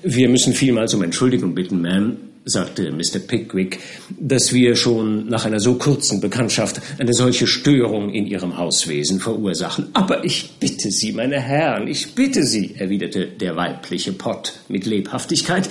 [0.02, 3.18] Wir müssen vielmals um Entschuldigung bitten, Ma'am, sagte Mr.
[3.18, 3.80] Pickwick,
[4.18, 9.88] dass wir schon nach einer so kurzen Bekanntschaft eine solche Störung in Ihrem Hauswesen verursachen.
[9.92, 15.68] Aber ich bitte Sie, meine Herren, ich bitte Sie, erwiderte der weibliche Pott mit Lebhaftigkeit.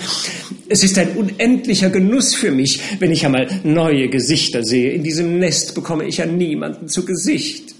[0.68, 4.92] Es ist ein unendlicher Genuss für mich, wenn ich einmal neue Gesichter sehe.
[4.92, 7.74] In diesem Nest bekomme ich ja niemanden zu Gesicht.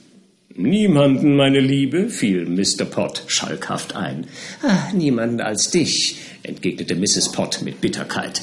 [0.59, 2.85] Niemanden, meine Liebe, fiel Mr.
[2.85, 4.27] Pott schalkhaft ein.
[4.61, 7.31] Ah, niemanden als dich, entgegnete Mrs.
[7.31, 8.43] Pott mit Bitterkeit.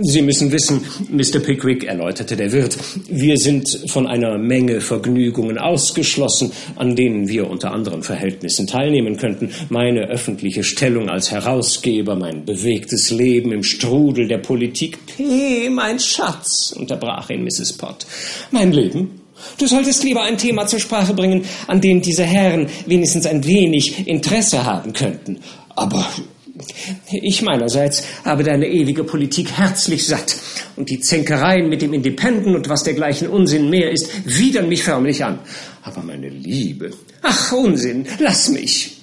[0.00, 1.40] Sie müssen wissen, Mr.
[1.40, 7.72] Pickwick, erläuterte der Wirt, wir sind von einer Menge Vergnügungen ausgeschlossen, an denen wir unter
[7.72, 9.50] anderen Verhältnissen teilnehmen könnten.
[9.70, 14.98] Meine öffentliche Stellung als Herausgeber, mein bewegtes Leben im Strudel der Politik.
[15.16, 17.72] Hey, mein Schatz, unterbrach ihn Mrs.
[17.72, 18.06] Pott.
[18.52, 19.22] Mein Leben?
[19.56, 24.06] Du solltest lieber ein Thema zur Sprache bringen, an dem diese Herren wenigstens ein wenig
[24.06, 25.38] Interesse haben könnten.
[25.74, 26.06] Aber
[27.10, 30.36] ich meinerseits habe deine ewige Politik herzlich satt
[30.76, 35.24] und die Zänkereien mit dem Independent und was dergleichen Unsinn mehr ist, widern mich förmlich
[35.24, 35.38] an.
[35.82, 36.90] Aber meine Liebe,
[37.22, 38.98] ach Unsinn, lass mich.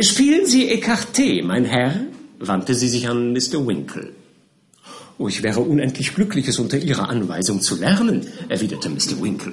[0.00, 2.06] Spielen Sie Ecarté, mein Herr?
[2.38, 3.66] wandte sie sich an Mr.
[3.66, 4.12] Winkle.
[5.18, 9.20] Oh, ich wäre unendlich glücklich, es unter Ihrer Anweisung zu lernen, erwiderte Mr.
[9.20, 9.52] Winkle.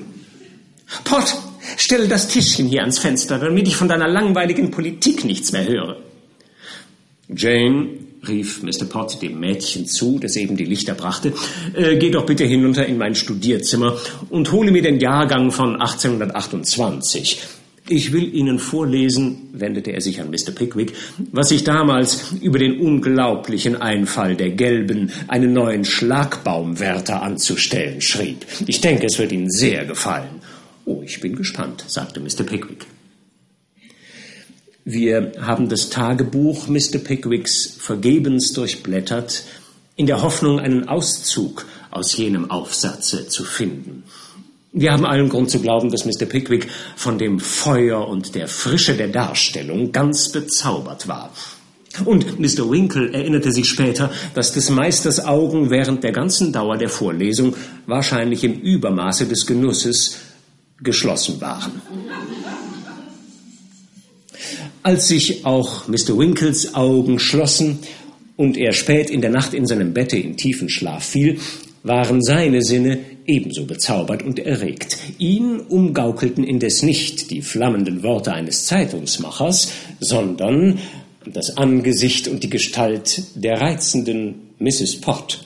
[1.04, 1.36] Pott,
[1.76, 5.98] stelle das Tischchen hier ans Fenster, damit ich von deiner langweiligen Politik nichts mehr höre.
[7.30, 7.90] Jane,
[8.28, 8.86] rief Mr.
[8.90, 11.34] Pott dem Mädchen zu, das eben die Lichter brachte,
[11.74, 13.98] äh, geh doch bitte hinunter in mein Studierzimmer
[14.30, 17.40] und hole mir den Jahrgang von 1828.
[17.90, 20.52] Ich will Ihnen vorlesen, wendete er sich an Mr.
[20.54, 20.94] Pickwick,
[21.32, 28.46] was ich damals über den unglaublichen Einfall der Gelben, einen neuen Schlagbaumwärter anzustellen, schrieb.
[28.66, 30.42] Ich denke, es wird Ihnen sehr gefallen.
[30.84, 32.44] Oh, ich bin gespannt, sagte Mr.
[32.44, 32.88] Pickwick.
[34.90, 37.00] Wir haben das Tagebuch Mr.
[37.04, 39.44] Pickwicks vergebens durchblättert,
[39.98, 44.04] in der Hoffnung, einen Auszug aus jenem Aufsatze zu finden.
[44.72, 46.26] Wir haben allen Grund zu glauben, dass Mr.
[46.26, 51.34] Pickwick von dem Feuer und der Frische der Darstellung ganz bezaubert war.
[52.06, 52.72] Und Mr.
[52.72, 58.42] Winkle erinnerte sich später, dass des Meisters Augen während der ganzen Dauer der Vorlesung wahrscheinlich
[58.46, 60.20] im Übermaße des Genusses
[60.82, 61.82] geschlossen waren.
[64.88, 66.18] Als sich auch Mr.
[66.18, 67.80] Winkles Augen schlossen
[68.38, 71.42] und er spät in der Nacht in seinem Bette in tiefen Schlaf fiel,
[71.84, 74.98] waren seine Sinne ebenso bezaubert und erregt.
[75.18, 80.80] Ihn umgaukelten indes nicht die flammenden Worte eines Zeitungsmachers, sondern
[81.26, 85.02] das Angesicht und die Gestalt der reizenden Mrs.
[85.02, 85.44] Pott.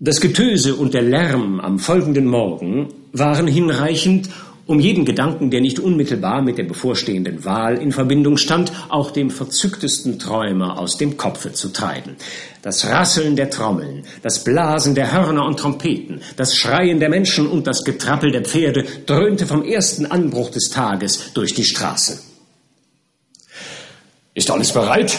[0.00, 4.30] Das Getöse und der Lärm am folgenden Morgen waren hinreichend,
[4.66, 9.30] um jeden Gedanken, der nicht unmittelbar mit der bevorstehenden Wahl in Verbindung stand, auch dem
[9.30, 12.16] verzücktesten Träumer aus dem Kopfe zu treiben.
[12.62, 17.66] Das Rasseln der Trommeln, das Blasen der Hörner und Trompeten, das Schreien der Menschen und
[17.66, 22.18] das Getrappel der Pferde dröhnte vom ersten Anbruch des Tages durch die Straßen.
[24.32, 25.14] Ist alles bereit?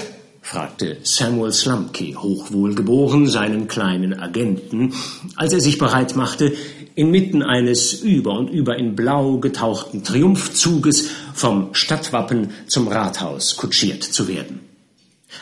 [0.46, 4.94] fragte Samuel Slumkey, hochwohlgeboren, seinen kleinen Agenten,
[5.36, 6.54] als er sich bereit machte,
[6.96, 14.28] inmitten eines über und über in blau getauchten Triumphzuges vom Stadtwappen zum Rathaus kutschiert zu
[14.28, 14.62] werden.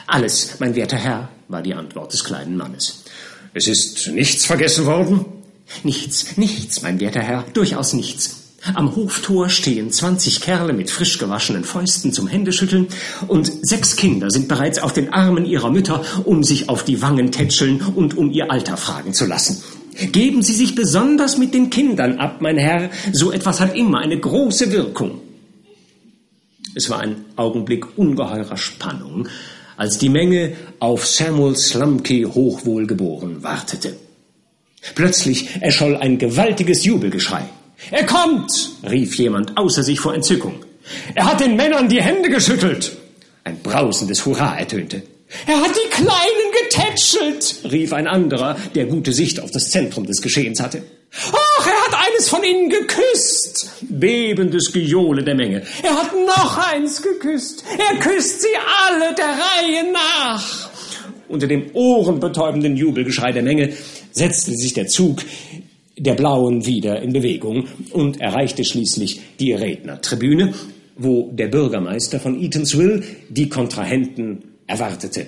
[0.07, 3.03] Alles, mein werter Herr, war die Antwort des kleinen Mannes.
[3.53, 5.25] Es ist nichts vergessen worden?
[5.83, 8.39] Nichts, nichts, mein werter Herr, durchaus nichts.
[8.73, 12.87] Am Hoftor stehen zwanzig Kerle mit frisch gewaschenen Fäusten zum Händeschütteln
[13.27, 17.31] und sechs Kinder sind bereits auf den Armen ihrer Mütter, um sich auf die Wangen
[17.31, 19.61] tätscheln und um ihr Alter fragen zu lassen.
[20.11, 24.19] Geben Sie sich besonders mit den Kindern ab, mein Herr, so etwas hat immer eine
[24.19, 25.21] große Wirkung.
[26.75, 29.27] Es war ein Augenblick ungeheurer Spannung,
[29.77, 33.95] als die Menge auf Samuel Slumkey hochwohlgeboren wartete.
[34.95, 37.43] Plötzlich erscholl ein gewaltiges Jubelgeschrei.
[37.91, 38.51] Er kommt!
[38.89, 40.55] rief jemand außer sich vor Entzückung.
[41.15, 42.97] Er hat den Männern die Hände geschüttelt.
[43.43, 45.03] Ein brausendes Hurra ertönte.
[45.47, 50.21] Er hat die Kleinen getätschelt, rief ein anderer, der gute Sicht auf das Zentrum des
[50.21, 50.83] Geschehens hatte.
[51.31, 53.71] Ach, er hat eines von ihnen geküsst.
[53.81, 55.63] Bebendes Gejohle der Menge.
[55.83, 57.63] Er hat noch eins geküsst.
[57.77, 58.47] Er küsst sie
[58.87, 60.69] alle der Reihe nach.
[61.27, 63.73] Unter dem ohrenbetäubenden Jubelgeschrei der Menge
[64.11, 65.23] setzte sich der Zug
[65.97, 70.53] der Blauen wieder in Bewegung und erreichte schließlich die Rednertribüne,
[70.97, 75.27] wo der Bürgermeister von Eatanswill die Kontrahenten erwartete.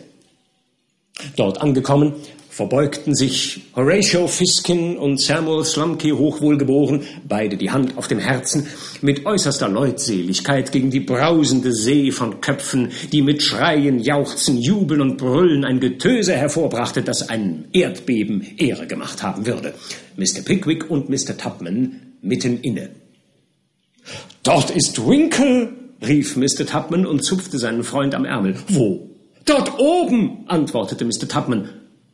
[1.35, 2.13] Dort angekommen,
[2.55, 8.67] verbeugten sich Horatio Fiskin und Samuel Slumkey hochwohlgeboren, beide die Hand auf dem Herzen,
[9.01, 15.17] mit äußerster Leutseligkeit gegen die brausende See von Köpfen, die mit Schreien, Jauchzen, Jubeln und
[15.17, 19.73] Brüllen ein Getöse hervorbrachte, das einem Erdbeben Ehre gemacht haben würde.
[20.15, 20.41] Mr.
[20.45, 21.37] Pickwick und Mr.
[21.37, 22.91] Tupman mitten inne.
[24.43, 26.65] Dort ist Winkle, rief Mr.
[26.65, 28.55] Tupman und zupfte seinen Freund am Ärmel.
[28.69, 29.14] Wo?
[29.45, 31.27] Dort oben, antwortete Mr.
[31.27, 31.69] Tupman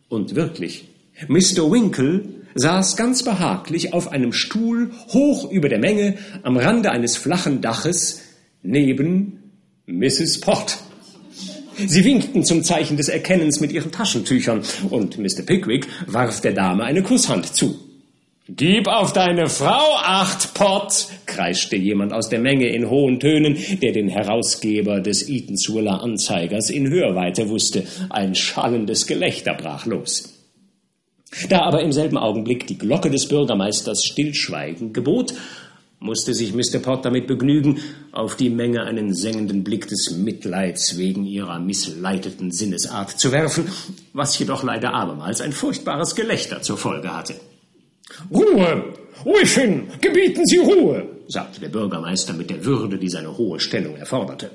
[0.10, 0.90] und wirklich,
[1.28, 1.72] Mr.
[1.72, 7.62] Winkle saß ganz behaglich auf einem Stuhl hoch über der Menge am Rande eines flachen
[7.62, 8.22] Daches
[8.64, 9.52] neben
[9.86, 10.42] Mrs.
[10.42, 10.78] Pott.
[11.78, 15.44] Sie winkten zum Zeichen des Erkennens mit ihren Taschentüchern und Mr.
[15.46, 17.91] Pickwick warf der Dame eine Kusshand zu.
[18.48, 23.92] Gib auf deine Frau acht, Pott, kreischte jemand aus der Menge in hohen Tönen, der
[23.92, 27.86] den Herausgeber des Eatanswiller Anzeigers in Hörweite wusste.
[28.10, 30.34] Ein schallendes Gelächter brach los.
[31.50, 35.36] Da aber im selben Augenblick die Glocke des Bürgermeisters Stillschweigen gebot,
[36.00, 36.80] musste sich Mr.
[36.80, 37.80] Pott damit begnügen,
[38.12, 43.70] auf die Menge einen sengenden Blick des Mitleids wegen ihrer missleiteten Sinnesart zu werfen,
[44.14, 47.36] was jedoch leider abermals ein furchtbares Gelächter zur Folge hatte.
[48.32, 48.94] Ruhe!
[49.26, 49.60] Ruhig
[50.02, 51.06] Gebieten Sie Ruhe!
[51.28, 54.52] sagte der Bürgermeister mit der Würde, die seine hohe Stellung erforderte.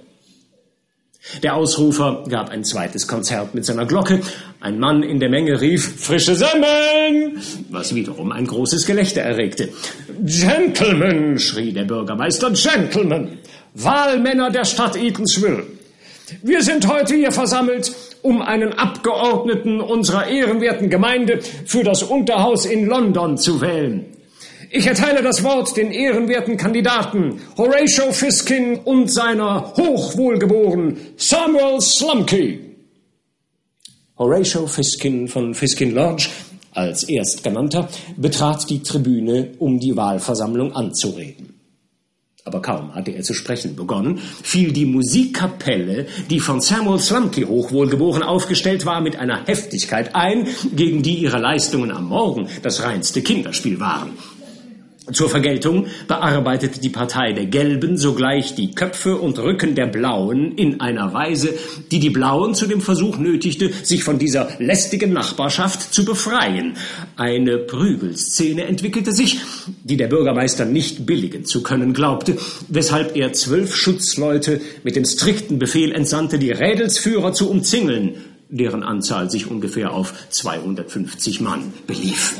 [1.42, 4.20] Der Ausrufer gab ein zweites Konzert mit seiner Glocke.
[4.60, 7.40] Ein Mann in der Menge rief Frische Semmeln,
[7.70, 9.70] was wiederum ein großes Gelächter erregte.
[10.24, 13.38] Gentlemen, schrie der Bürgermeister, Gentlemen,
[13.74, 15.66] Wahlmänner der Stadt Eatonsville.
[16.42, 17.92] Wir sind heute hier versammelt,
[18.26, 24.06] um einen Abgeordneten unserer ehrenwerten Gemeinde für das Unterhaus in London zu wählen.
[24.72, 32.74] Ich erteile das Wort den ehrenwerten Kandidaten Horatio Fiskin und seiner hochwohlgeboren Samuel Slumkey.
[34.18, 36.28] Horatio Fiskin von Fiskin Lodge
[36.72, 41.55] als Erstgenannter betrat die Tribüne, um die Wahlversammlung anzureden.
[42.46, 48.22] Aber kaum hatte er zu sprechen begonnen, fiel die Musikkapelle, die von Samuel Slumkey hochwohlgeboren
[48.22, 53.80] aufgestellt war, mit einer Heftigkeit ein, gegen die ihre Leistungen am Morgen das reinste Kinderspiel
[53.80, 54.10] waren.
[55.12, 60.80] Zur Vergeltung bearbeitete die Partei der Gelben sogleich die Köpfe und Rücken der Blauen in
[60.80, 61.54] einer Weise,
[61.92, 66.76] die die Blauen zu dem Versuch nötigte, sich von dieser lästigen Nachbarschaft zu befreien.
[67.14, 69.38] Eine Prügelszene entwickelte sich,
[69.84, 75.60] die der Bürgermeister nicht billigen zu können glaubte, weshalb er zwölf Schutzleute mit dem strikten
[75.60, 78.14] Befehl entsandte, die Rädelsführer zu umzingeln,
[78.48, 82.34] deren Anzahl sich ungefähr auf 250 Mann belief.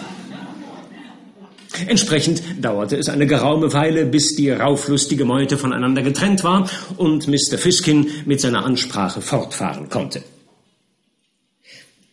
[1.86, 7.58] Entsprechend dauerte es eine geraume Weile, bis die rauflustige Meute voneinander getrennt war und Mr.
[7.58, 10.22] Fiskin mit seiner Ansprache fortfahren konnte.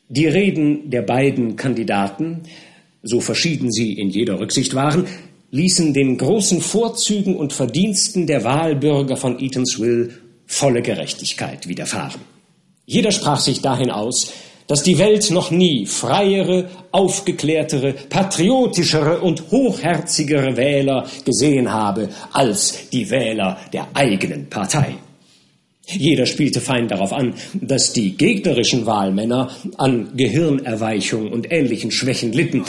[0.10, 2.42] Die Reden der beiden Kandidaten,
[3.02, 5.08] so verschieden sie in jeder Rücksicht waren,
[5.52, 10.14] ließen den großen Vorzügen und Verdiensten der Wahlbürger von Eatanswill
[10.46, 12.22] volle Gerechtigkeit widerfahren.
[12.86, 14.34] Jeder sprach sich dahin aus,
[14.68, 23.10] dass die Welt noch nie freiere, aufgeklärtere, patriotischere und hochherzigere Wähler gesehen habe als die
[23.10, 24.96] Wähler der eigenen Partei.
[25.86, 32.64] Jeder spielte fein darauf an, dass die gegnerischen Wahlmänner an Gehirnerweichung und ähnlichen Schwächen litten,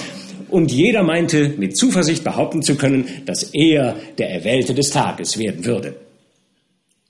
[0.50, 5.64] und jeder meinte mit Zuversicht behaupten zu können, dass er der Erwählte des Tages werden
[5.64, 5.96] würde.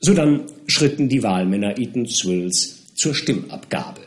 [0.00, 4.03] Sodann schritten die Wahlmänner Eatonswills zur Stimmabgabe.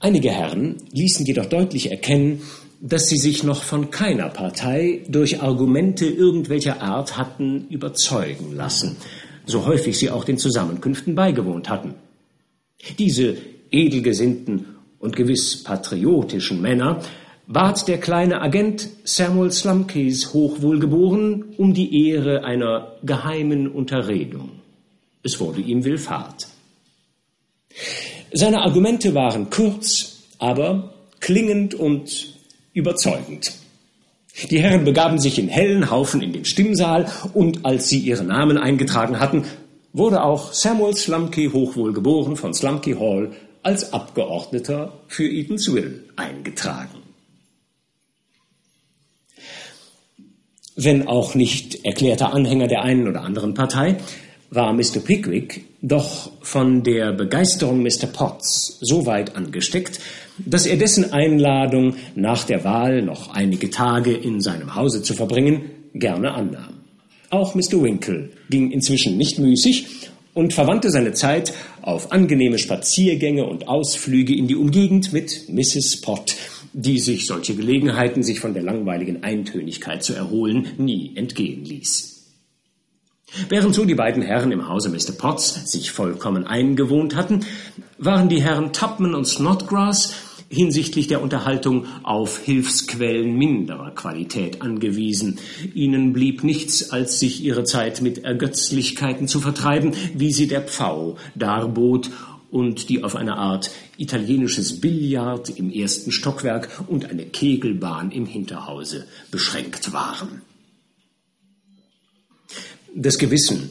[0.00, 2.42] Einige Herren ließen jedoch deutlich erkennen,
[2.80, 8.96] dass sie sich noch von keiner Partei durch Argumente irgendwelcher Art hatten überzeugen lassen,
[9.46, 11.94] so häufig sie auch den Zusammenkünften beigewohnt hatten.
[12.98, 13.36] Diese
[13.72, 14.66] edelgesinnten
[15.00, 17.02] und gewiss patriotischen Männer
[17.48, 24.60] bat der kleine Agent Samuel Slumkeys hochwohlgeboren um die Ehre einer geheimen Unterredung.
[25.24, 26.46] Es wurde ihm Willfahrt.
[28.32, 32.34] Seine Argumente waren kurz, aber klingend und
[32.72, 33.52] überzeugend.
[34.50, 38.56] Die Herren begaben sich in hellen Haufen in den Stimmsaal und als sie ihre Namen
[38.56, 39.44] eingetragen hatten,
[39.92, 47.02] wurde auch Samuel Slumkey hochwohlgeboren von Slumkey Hall als Abgeordneter für Eatonsville eingetragen.
[50.76, 53.96] Wenn auch nicht erklärter Anhänger der einen oder anderen Partei,
[54.50, 55.00] war Mr.
[55.04, 58.06] Pickwick doch von der Begeisterung Mr.
[58.12, 60.00] Potts so weit angesteckt,
[60.38, 65.70] dass er dessen Einladung, nach der Wahl noch einige Tage in seinem Hause zu verbringen,
[65.94, 66.74] gerne annahm.
[67.30, 67.82] Auch Mr.
[67.82, 69.86] Winkle ging inzwischen nicht müßig
[70.34, 76.00] und verwandte seine Zeit auf angenehme Spaziergänge und Ausflüge in die Umgegend mit Mrs.
[76.00, 76.36] Pott,
[76.72, 82.17] die sich solche Gelegenheiten, sich von der langweiligen Eintönigkeit zu erholen, nie entgehen ließ.
[83.48, 85.12] Während so die beiden Herren im Hause Mr.
[85.12, 87.44] Potts sich vollkommen eingewohnt hatten,
[87.98, 90.14] waren die Herren Tupman und Snodgrass
[90.48, 95.38] hinsichtlich der Unterhaltung auf Hilfsquellen minderer Qualität angewiesen.
[95.74, 101.18] Ihnen blieb nichts, als sich ihre Zeit mit Ergötzlichkeiten zu vertreiben, wie sie der Pfau
[101.34, 102.10] darbot
[102.50, 109.06] und die auf eine Art italienisches Billard im ersten Stockwerk und eine Kegelbahn im Hinterhause
[109.30, 110.40] beschränkt waren.
[113.00, 113.70] Das Gewissen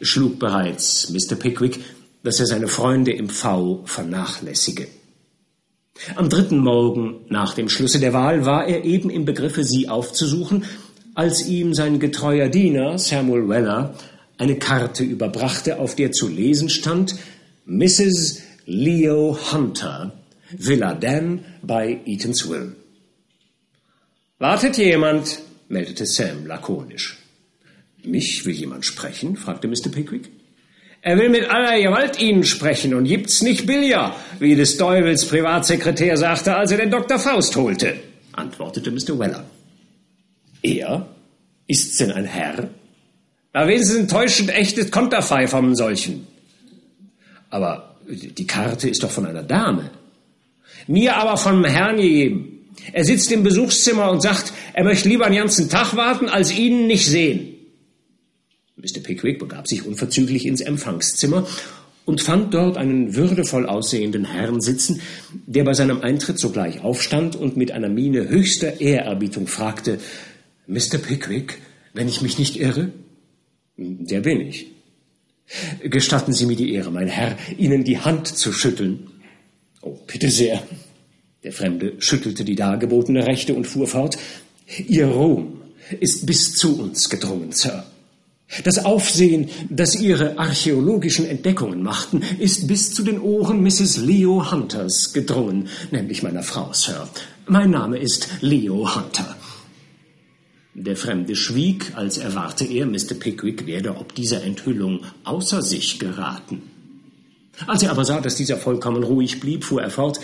[0.00, 1.34] schlug bereits Mr.
[1.34, 1.80] Pickwick,
[2.22, 4.86] dass er seine Freunde im V vernachlässige.
[6.14, 10.64] Am dritten Morgen nach dem Schlusse der Wahl war er eben im Begriffe, sie aufzusuchen,
[11.16, 13.96] als ihm sein getreuer Diener Samuel Weller
[14.36, 17.16] eine Karte überbrachte, auf der zu lesen stand
[17.66, 18.42] Mrs.
[18.64, 20.12] Leo Hunter,
[20.56, 22.76] Villa Dan bei Eatonsville.
[24.38, 27.18] Wartet jemand, meldete Sam lakonisch.
[28.08, 29.36] Mich will jemand sprechen?
[29.36, 29.90] fragte Mr.
[29.90, 30.30] Pickwick.
[31.02, 36.16] Er will mit aller Gewalt Ihnen sprechen und gibt's nicht billiger, wie des Teufels Privatsekretär
[36.16, 37.18] sagte, als er den Dr.
[37.18, 37.96] Faust holte,
[38.32, 39.18] antwortete Mr.
[39.18, 39.44] Weller.
[40.62, 41.06] Er?
[41.66, 42.70] Ist's denn ein Herr?
[43.52, 46.26] Da wenigstens enttäuschend echtes Konterfei vom solchen.
[47.50, 49.90] Aber die Karte ist doch von einer Dame.
[50.86, 52.70] Mir aber vom Herrn gegeben.
[52.92, 56.86] Er sitzt im Besuchszimmer und sagt, er möchte lieber einen ganzen Tag warten, als Ihnen
[56.86, 57.57] nicht sehen.
[58.78, 59.00] Mr.
[59.02, 61.46] Pickwick begab sich unverzüglich ins Empfangszimmer
[62.04, 65.00] und fand dort einen würdevoll aussehenden Herrn sitzen,
[65.46, 69.98] der bei seinem Eintritt sogleich aufstand und mit einer Miene höchster Ehrerbietung fragte,
[70.68, 70.98] Mr.
[70.98, 71.58] Pickwick,
[71.92, 72.92] wenn ich mich nicht irre?
[73.76, 74.68] Der bin ich.
[75.82, 79.10] Gestatten Sie mir die Ehre, mein Herr, Ihnen die Hand zu schütteln.
[79.82, 80.62] Oh, bitte sehr.
[81.42, 84.18] Der Fremde schüttelte die dargebotene Rechte und fuhr fort.
[84.86, 85.62] Ihr Ruhm
[85.98, 87.84] ist bis zu uns gedrungen, Sir.
[88.64, 93.98] Das Aufsehen, das Ihre archäologischen Entdeckungen machten, ist bis zu den Ohren Mrs.
[93.98, 97.08] Leo Hunters gedrungen, nämlich meiner Frau, Sir.
[97.46, 99.36] Mein Name ist Leo Hunter.
[100.74, 103.14] Der Fremde schwieg, als erwarte er, Mr.
[103.18, 106.62] Pickwick werde ob dieser Enthüllung außer sich geraten.
[107.66, 110.20] Als er aber sah, dass dieser vollkommen ruhig blieb, fuhr er fort,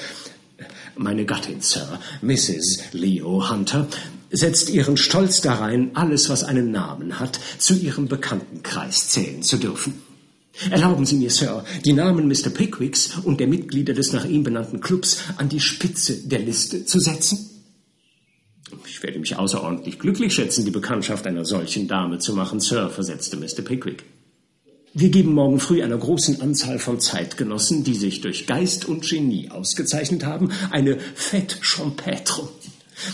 [0.96, 2.92] meine Gattin, Sir, Mrs.
[2.92, 3.86] Leo Hunter,
[4.34, 9.94] setzt ihren Stolz darein, alles, was einen Namen hat, zu ihrem Bekanntenkreis zählen zu dürfen.
[10.70, 12.50] Erlauben Sie mir, Sir, die Namen Mr.
[12.50, 17.00] Pickwicks und der Mitglieder des nach ihm benannten Clubs an die Spitze der Liste zu
[17.00, 17.50] setzen?
[18.86, 23.36] Ich werde mich außerordentlich glücklich schätzen, die Bekanntschaft einer solchen Dame zu machen, Sir, versetzte
[23.36, 23.62] Mr.
[23.62, 24.04] Pickwick.
[24.96, 29.50] Wir geben morgen früh einer großen Anzahl von Zeitgenossen, die sich durch Geist und Genie
[29.50, 32.48] ausgezeichnet haben, eine Fête Champêtre.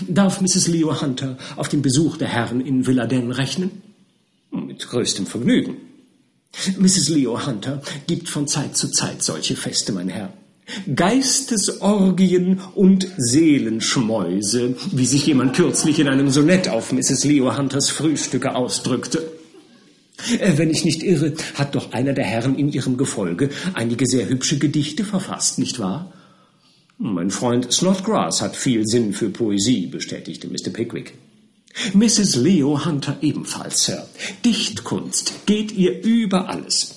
[0.09, 0.69] Darf Mrs.
[0.69, 3.71] Leo Hunter auf den Besuch der Herren in Villaden rechnen?
[4.51, 5.77] Mit größtem Vergnügen.
[6.79, 7.09] Mrs.
[7.09, 10.33] Leo Hunter gibt von Zeit zu Zeit solche Feste, mein Herr.
[10.95, 17.25] Geistesorgien und Seelenschmäuse, wie sich jemand kürzlich in einem Sonett auf Mrs.
[17.25, 19.33] Leo Hunters Frühstücke ausdrückte.
[20.39, 24.29] Äh, wenn ich nicht irre, hat doch einer der Herren in ihrem Gefolge einige sehr
[24.29, 26.13] hübsche Gedichte verfasst, nicht wahr?
[27.03, 30.69] Mein Freund Snodgrass hat viel Sinn für Poesie, bestätigte Mr.
[30.71, 31.15] Pickwick.
[31.95, 32.37] Mrs.
[32.37, 34.07] Leo Hunter ebenfalls, Sir.
[34.45, 36.97] Dichtkunst geht ihr über alles.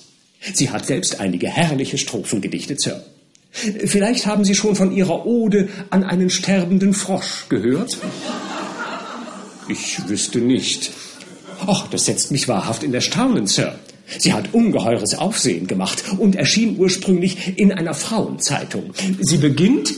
[0.52, 3.02] Sie hat selbst einige herrliche Strophen gedichtet, Sir.
[3.50, 7.96] Vielleicht haben Sie schon von ihrer Ode an einen sterbenden Frosch gehört?
[9.68, 10.92] Ich wüsste nicht.
[11.66, 13.78] Och, das setzt mich wahrhaft in Erstaunen, Sir.
[14.18, 18.92] Sie hat ungeheures Aufsehen gemacht und erschien ursprünglich in einer Frauenzeitung.
[19.20, 19.94] Sie beginnt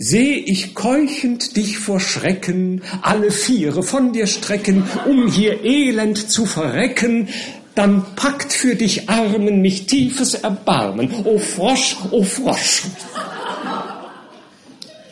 [0.00, 6.46] Seh ich keuchend dich vor Schrecken, alle Viere von dir strecken, um hier elend zu
[6.46, 7.28] verrecken,
[7.74, 11.10] dann packt für dich Armen mich tiefes Erbarmen.
[11.24, 12.82] O Frosch, o Frosch.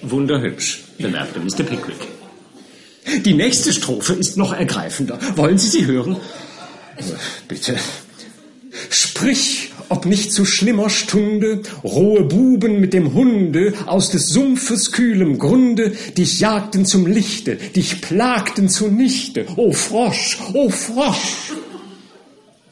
[0.02, 1.64] Wunderhübsch, bemerkte Mr.
[1.64, 2.06] Pickwick.
[3.24, 5.18] Die nächste Strophe ist noch ergreifender.
[5.34, 6.16] Wollen Sie sie hören?
[7.48, 7.76] Bitte.
[8.90, 15.38] Sprich, ob nicht zu schlimmer Stunde rohe Buben mit dem Hunde aus des Sumpfes kühlem
[15.38, 19.46] Grunde dich jagten zum Lichte, dich plagten zunichte.
[19.56, 21.52] O Frosch, o Frosch!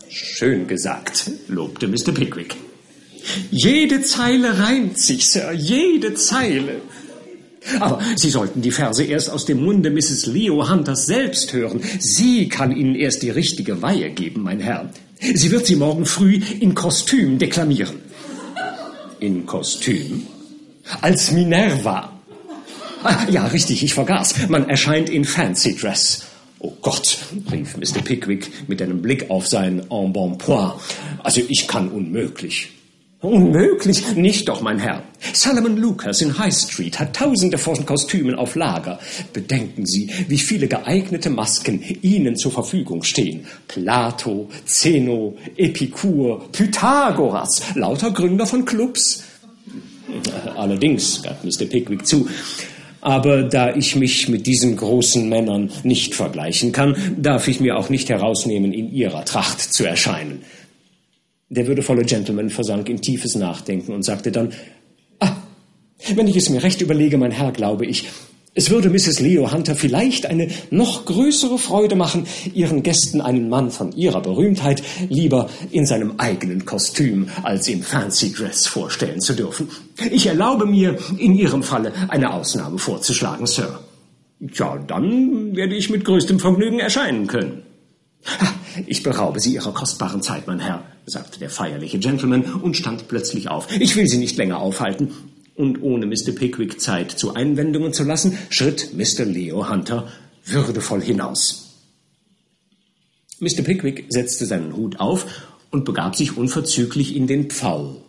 [0.09, 2.12] Schön gesagt, lobte Mr.
[2.12, 2.57] Pickwick.
[3.51, 6.83] Jede Zeile reimt sich, Sir, jede Zeile.
[7.81, 10.27] Aber Sie sollten die Verse erst aus dem Munde Mrs.
[10.27, 11.81] Leo Hunters selbst hören.
[11.99, 14.91] Sie kann Ihnen erst die richtige Weihe geben, mein Herr.
[15.21, 17.97] Sie wird sie morgen früh in Kostüm deklamieren.
[19.21, 20.27] In Kostüm?
[21.01, 22.21] Als Minerva.
[23.03, 24.49] Ah, ja, richtig, ich vergaß.
[24.49, 26.27] Man erscheint in Fancy Dress.
[26.59, 27.19] Oh Gott,
[27.53, 28.01] rief Mr.
[28.03, 30.75] Pickwick mit einem Blick auf sein Embonpoint.
[31.23, 32.71] Also ich kann unmöglich.
[33.25, 35.03] Unmöglich, nicht doch, mein Herr.
[35.33, 38.99] Solomon Lucas in High Street hat tausende von Kostümen auf Lager.
[39.33, 43.47] Bedenken Sie, wie viele geeignete Masken Ihnen zur Verfügung stehen.
[43.66, 49.22] Plato, Zeno, Epikur, Pythagoras, lauter Gründer von Clubs.
[50.57, 51.64] Allerdings, gab Mr.
[51.64, 52.29] Pickwick zu,
[53.01, 57.89] aber da ich mich mit diesen großen Männern nicht vergleichen kann, darf ich mir auch
[57.89, 60.43] nicht herausnehmen, in ihrer Tracht zu erscheinen.
[61.49, 64.53] Der würdevolle Gentleman versank in tiefes Nachdenken und sagte dann,
[65.20, 65.36] ah,
[66.14, 68.07] wenn ich es mir recht überlege, mein Herr, glaube ich,
[68.57, 69.18] es würde Mrs.
[69.18, 74.80] Leo Hunter vielleicht eine noch größere Freude machen, ihren Gästen einen Mann von ihrer Berühmtheit
[75.09, 79.68] lieber in seinem eigenen Kostüm als im Fancy Dress vorstellen zu dürfen.
[80.12, 83.80] Ich erlaube mir, in Ihrem Falle eine Ausnahme vorzuschlagen, Sir.
[84.53, 87.62] Tja, dann werde ich mit größtem Vergnügen erscheinen können.
[88.86, 93.48] Ich beraube Sie Ihrer kostbaren Zeit, mein Herr, sagte der feierliche Gentleman und stand plötzlich
[93.48, 93.68] auf.
[93.78, 95.11] Ich will Sie nicht länger aufhalten.
[95.55, 96.32] Und ohne Mr.
[96.32, 99.24] Pickwick Zeit zu Einwendungen zu lassen, schritt Mr.
[99.24, 100.09] Leo Hunter
[100.44, 101.64] würdevoll hinaus.
[103.38, 103.62] Mr.
[103.62, 105.26] Pickwick setzte seinen Hut auf
[105.70, 108.02] und begab sich unverzüglich in den Pfau,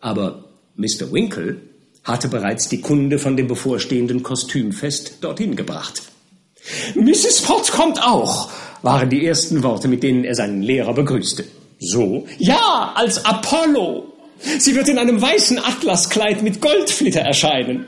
[0.00, 0.44] Aber
[0.76, 1.12] Mr.
[1.12, 1.60] Winkle
[2.02, 6.02] hatte bereits die Kunde von dem bevorstehenden Kostümfest dorthin gebracht.
[6.94, 7.42] Mrs.
[7.42, 8.50] Potts kommt auch,
[8.82, 11.44] waren die ersten Worte, mit denen er seinen Lehrer begrüßte.
[11.84, 12.26] So?
[12.38, 14.12] Ja, als Apollo.
[14.58, 17.86] Sie wird in einem weißen Atlaskleid mit Goldflitter erscheinen.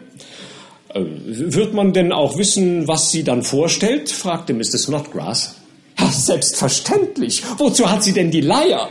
[0.95, 4.11] Äh, wird man denn auch wissen, was sie dann vorstellt?
[4.11, 4.79] fragte Mr.
[4.79, 5.57] Snodgrass.
[5.99, 7.43] Ja, selbstverständlich.
[7.59, 8.89] Wozu hat sie denn die Leier?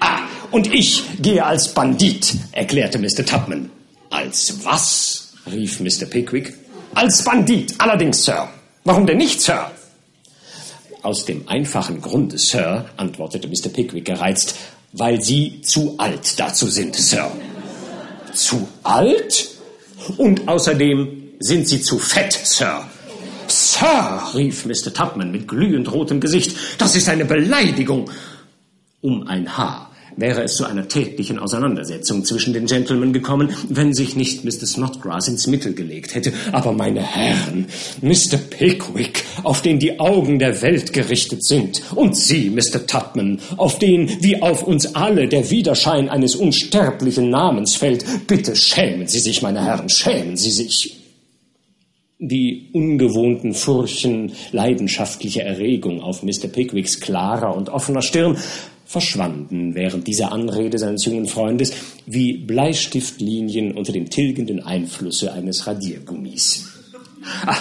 [0.00, 3.24] Ah, und ich gehe als Bandit, erklärte Mr.
[3.24, 3.70] Tubman.
[4.10, 5.32] Als was?
[5.50, 6.06] rief Mr.
[6.06, 6.54] Pickwick.
[6.94, 8.48] Als Bandit, allerdings, Sir.
[8.84, 9.70] Warum denn nicht, Sir?
[11.02, 13.68] Aus dem einfachen Grunde, Sir, antwortete Mr.
[13.68, 14.54] Pickwick gereizt,
[14.92, 17.30] weil Sie zu alt dazu sind, Sir.
[18.34, 19.48] Zu alt?
[20.16, 22.86] Und außerdem sind Sie zu fett, Sir.
[23.48, 24.92] Sir, rief Mr.
[24.92, 28.10] Tubman mit glühend rotem Gesicht, das ist eine Beleidigung.
[29.00, 34.16] Um ein Haar wäre es zu einer täglichen Auseinandersetzung zwischen den Gentlemen gekommen, wenn sich
[34.16, 34.66] nicht Mr.
[34.66, 36.32] Snodgrass ins Mittel gelegt hätte.
[36.52, 37.66] Aber meine Herren,
[38.00, 38.36] Mr.
[38.38, 42.86] Pickwick, auf den die Augen der Welt gerichtet sind, und Sie, Mr.
[42.86, 49.06] Tubman, auf den wie auf uns alle der Widerschein eines unsterblichen Namens fällt, bitte schämen
[49.06, 50.96] Sie sich, meine Herren, schämen Sie sich.
[52.22, 56.48] Die ungewohnten Furchen leidenschaftliche Erregung auf Mr.
[56.52, 58.36] Pickwicks klarer und offener Stirn
[58.90, 61.72] verschwanden während dieser Anrede seines jungen Freundes
[62.06, 66.66] wie Bleistiftlinien unter dem tilgenden Einflüsse eines Radiergummis.
[67.46, 67.56] Ah,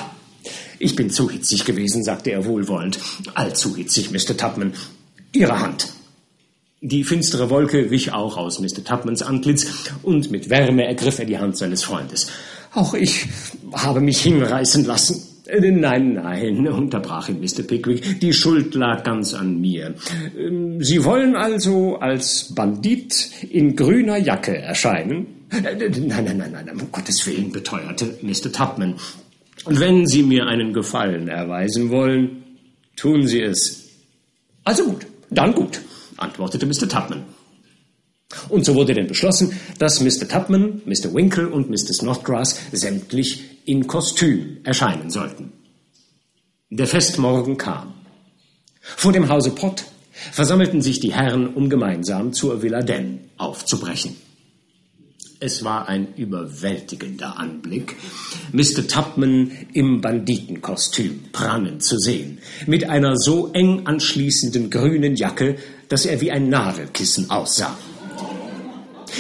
[0.80, 2.98] ich bin zu hitzig gewesen, sagte er wohlwollend.
[3.36, 4.36] Allzu hitzig, Mr.
[4.36, 4.74] Tubman.
[5.32, 5.90] Ihre Hand.
[6.82, 8.84] Die finstere Wolke wich auch aus Mr.
[8.84, 9.68] Tubmans Antlitz,
[10.02, 12.26] und mit Wärme ergriff er die Hand seines Freundes.
[12.74, 13.28] Auch ich
[13.74, 15.29] habe mich hinreißen lassen.
[15.50, 17.64] Äh, nein, nein, unterbrach ihn Mr.
[17.64, 19.96] Pickwick, die Schuld lag ganz an mir.
[20.38, 25.48] Ähm, Sie wollen also als Bandit in grüner Jacke erscheinen?
[25.52, 28.52] Äh, nein, nein, nein, nein, um Gottes Willen, beteuerte Mr.
[28.52, 28.96] Tubman.
[29.66, 32.44] Wenn Sie mir einen Gefallen erweisen wollen,
[32.96, 33.90] tun Sie es.
[34.64, 35.82] Also gut, dann gut,
[36.18, 36.88] antwortete Mr.
[36.88, 37.24] Tubman.
[38.50, 40.28] Und so wurde denn beschlossen, dass Mr.
[40.28, 41.14] Tubman, Mr.
[41.14, 41.94] Winkle und Mr.
[41.94, 45.52] Snodgrass sämtlich in Kostüm erscheinen sollten.
[46.72, 47.94] Der Festmorgen kam.
[48.82, 49.86] Vor dem Hause Pott
[50.32, 54.16] versammelten sich die Herren, um gemeinsam zur Villa Den aufzubrechen.
[55.40, 57.96] Es war ein überwältigender Anblick,
[58.52, 58.88] Mr.
[58.88, 65.58] Tubman im Banditenkostüm prangend zu sehen, mit einer so eng anschließenden grünen Jacke,
[65.90, 67.78] dass er wie ein Nadelkissen aussah.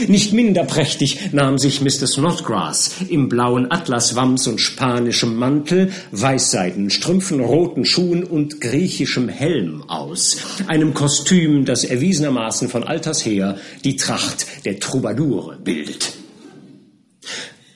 [0.07, 2.07] Nicht minder prächtig nahm sich Mr.
[2.07, 10.37] Snodgrass im blauen Atlaswams und spanischem Mantel, weißseidenen Strümpfen, roten Schuhen und griechischem Helm aus,
[10.67, 16.13] einem Kostüm, das erwiesenermaßen von alters her die Tracht der Troubadoure bildet.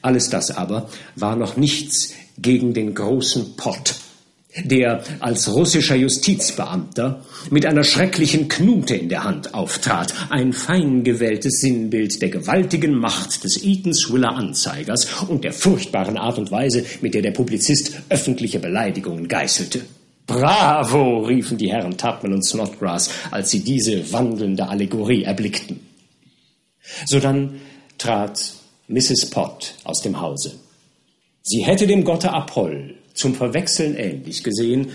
[0.01, 3.95] Alles das aber war noch nichts gegen den großen Pott,
[4.64, 11.60] der als russischer Justizbeamter mit einer schrecklichen Knute in der Hand auftrat, ein fein gewähltes
[11.60, 17.22] Sinnbild der gewaltigen Macht des Eatonswiller Anzeigers und der furchtbaren Art und Weise, mit der
[17.22, 19.82] der Publizist öffentliche Beleidigungen geißelte.
[20.26, 25.80] Bravo, riefen die Herren Tubman und Snodgrass, als sie diese wandelnde Allegorie erblickten.
[27.06, 27.60] Sodann
[27.97, 28.54] trat
[28.88, 29.30] Mrs.
[29.30, 30.60] Pott aus dem Hause.
[31.41, 34.88] Sie hätte dem Gotte Apoll zum Verwechseln ähnlich gesehen,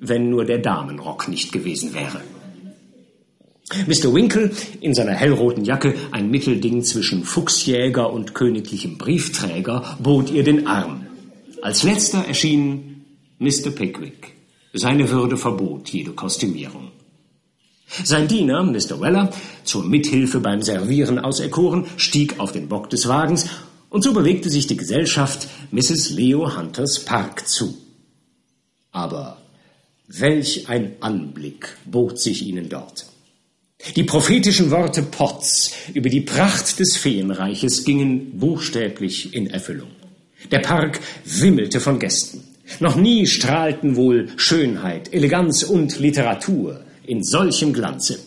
[0.00, 2.20] wenn nur der Damenrock nicht gewesen wäre.
[3.86, 4.12] Mr.
[4.12, 4.50] Winkle
[4.80, 11.06] in seiner hellroten Jacke, ein Mittelding zwischen Fuchsjäger und königlichem Briefträger, bot ihr den Arm.
[11.62, 13.04] Als letzter erschien
[13.38, 13.70] Mr.
[13.70, 14.34] Pickwick.
[14.74, 16.88] Seine Würde verbot jede Kostümierung.
[18.04, 19.00] Sein Diener, Mr.
[19.00, 19.30] Weller,
[19.64, 23.48] zur Mithilfe beim Servieren auserkoren, stieg auf den Bock des Wagens
[23.92, 26.10] und so bewegte sich die Gesellschaft Mrs.
[26.10, 27.76] Leo Hunters Park zu.
[28.90, 29.36] Aber
[30.08, 33.06] welch ein Anblick bot sich ihnen dort.
[33.94, 39.90] Die prophetischen Worte Potts über die Pracht des Feenreiches gingen buchstäblich in Erfüllung.
[40.50, 42.44] Der Park wimmelte von Gästen.
[42.80, 48.18] Noch nie strahlten wohl Schönheit, Eleganz und Literatur in solchem Glanze.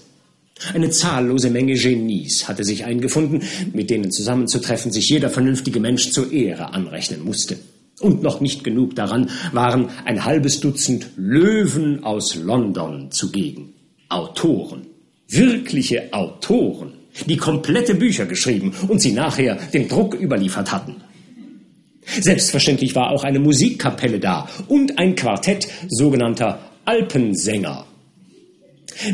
[0.74, 3.44] Eine zahllose Menge Genies hatte sich eingefunden,
[3.74, 7.58] mit denen zusammenzutreffen sich jeder vernünftige Mensch zur Ehre anrechnen musste.
[8.00, 13.74] Und noch nicht genug daran waren ein halbes Dutzend Löwen aus London zugegen.
[14.10, 14.88] Autoren,
[15.28, 16.94] wirkliche Autoren,
[17.26, 20.96] die komplette Bücher geschrieben und sie nachher dem Druck überliefert hatten.
[22.20, 27.88] Selbstverständlich war auch eine Musikkapelle da und ein Quartett sogenannter Alpensänger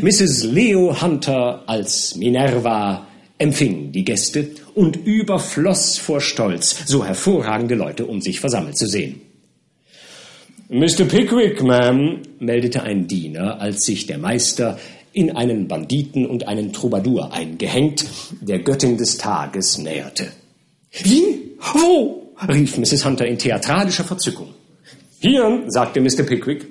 [0.00, 0.44] Mrs.
[0.44, 3.06] Leo Hunter als Minerva,
[3.38, 9.20] empfingen die Gäste und überfloss vor Stolz, so hervorragende Leute um sich versammelt zu sehen.
[10.68, 11.04] Mr.
[11.04, 14.78] Pickwick, Ma'am, meldete ein Diener, als sich der Meister
[15.12, 18.06] in einen Banditen und einen Troubadour eingehängt,
[18.40, 20.28] der Göttin des Tages näherte.
[21.02, 21.56] Wie?
[21.74, 22.32] Wo?
[22.48, 23.04] rief Mrs.
[23.04, 24.54] Hunter in theatralischer Verzückung.
[25.20, 26.22] Hier, sagte Mr.
[26.22, 26.66] Pickwick.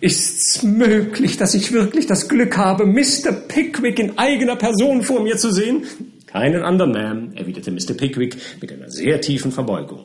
[0.00, 3.32] Ist's möglich, dass ich wirklich das Glück habe, Mr.
[3.32, 5.84] Pickwick in eigener Person vor mir zu sehen?
[6.26, 7.94] Keinen anderen, Ma'am, erwiderte Mr.
[7.94, 10.04] Pickwick mit einer sehr tiefen Verbeugung.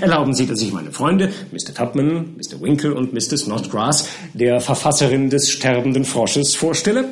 [0.00, 1.74] Erlauben Sie, dass ich meine Freunde, Mr.
[1.74, 2.60] Tupman, Mr.
[2.60, 3.38] Winkle und Mr.
[3.38, 7.06] Snodgrass, der Verfasserin des sterbenden Frosches, vorstelle?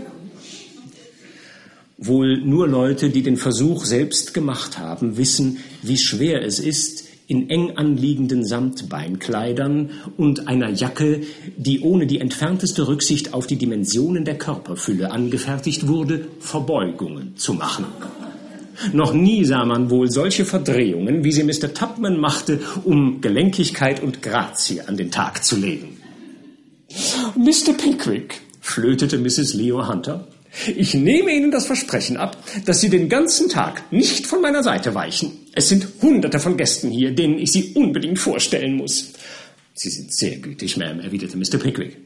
[1.97, 7.51] Wohl nur Leute, die den Versuch selbst gemacht haben, wissen, wie schwer es ist, in
[7.51, 11.21] eng anliegenden Samtbeinkleidern und einer Jacke,
[11.57, 17.85] die ohne die entfernteste Rücksicht auf die Dimensionen der Körperfülle angefertigt wurde, Verbeugungen zu machen.
[18.93, 21.75] Noch nie sah man wohl solche Verdrehungen, wie sie Mr.
[21.75, 25.99] Tupman machte, um Gelenkigkeit und Grazie an den Tag zu legen.
[27.37, 27.75] Mr.
[27.77, 29.53] Pickwick, flötete Mrs.
[29.53, 30.29] Leo Hunter,
[30.77, 34.95] ich nehme Ihnen das Versprechen ab, dass Sie den ganzen Tag nicht von meiner Seite
[34.95, 35.33] weichen.
[35.55, 39.13] Es sind Hunderte von Gästen hier, denen ich Sie unbedingt vorstellen muss.
[39.75, 41.59] Sie sind sehr gütig, Ma'am, erwiderte Mr.
[41.59, 41.97] Pickwick.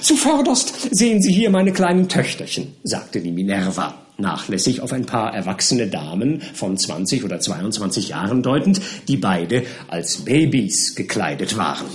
[0.00, 5.88] Zuvörderst sehen Sie hier meine kleinen Töchterchen, sagte die Minerva nachlässig auf ein paar erwachsene
[5.88, 11.86] Damen von 20 oder 22 Jahren deutend, die beide als Babys gekleidet waren.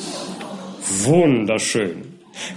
[1.04, 2.07] Wunderschön.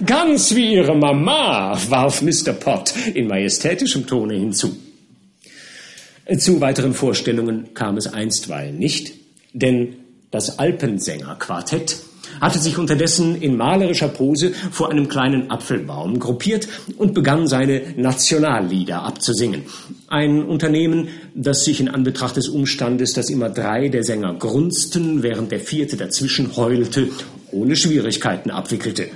[0.05, 2.53] Ganz wie Ihre Mama, warf Mr.
[2.53, 4.77] Pott in majestätischem Tone hinzu.
[6.39, 9.13] Zu weiteren Vorstellungen kam es einstweilen nicht,
[9.53, 9.97] denn
[10.31, 11.97] das Alpensängerquartett
[12.41, 19.03] hatte sich unterdessen in malerischer Pose vor einem kleinen Apfelbaum gruppiert und begann seine Nationallieder
[19.03, 19.63] abzusingen.
[20.09, 25.51] Ein Unternehmen, das sich in Anbetracht des Umstandes, dass immer drei der Sänger grunzten, während
[25.51, 27.09] der vierte dazwischen heulte,
[27.51, 29.09] ohne Schwierigkeiten abwickelte.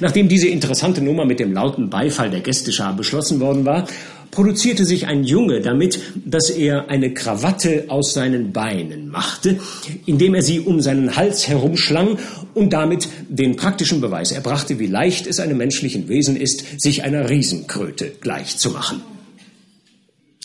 [0.00, 3.86] Nachdem diese interessante Nummer mit dem lauten Beifall der Gästeschar beschlossen worden war,
[4.30, 9.60] produzierte sich ein Junge damit, dass er eine Krawatte aus seinen Beinen machte,
[10.06, 12.18] indem er sie um seinen Hals herumschlang
[12.54, 17.28] und damit den praktischen Beweis erbrachte, wie leicht es einem menschlichen Wesen ist, sich einer
[17.28, 19.02] Riesenkröte gleichzumachen.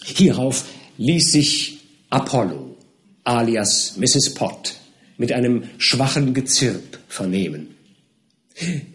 [0.04, 0.66] Hierauf
[0.98, 1.80] ließ sich
[2.10, 2.76] Apollo
[3.24, 4.34] alias Mrs.
[4.34, 4.76] Pott
[5.18, 7.77] mit einem schwachen Gezirp vernehmen.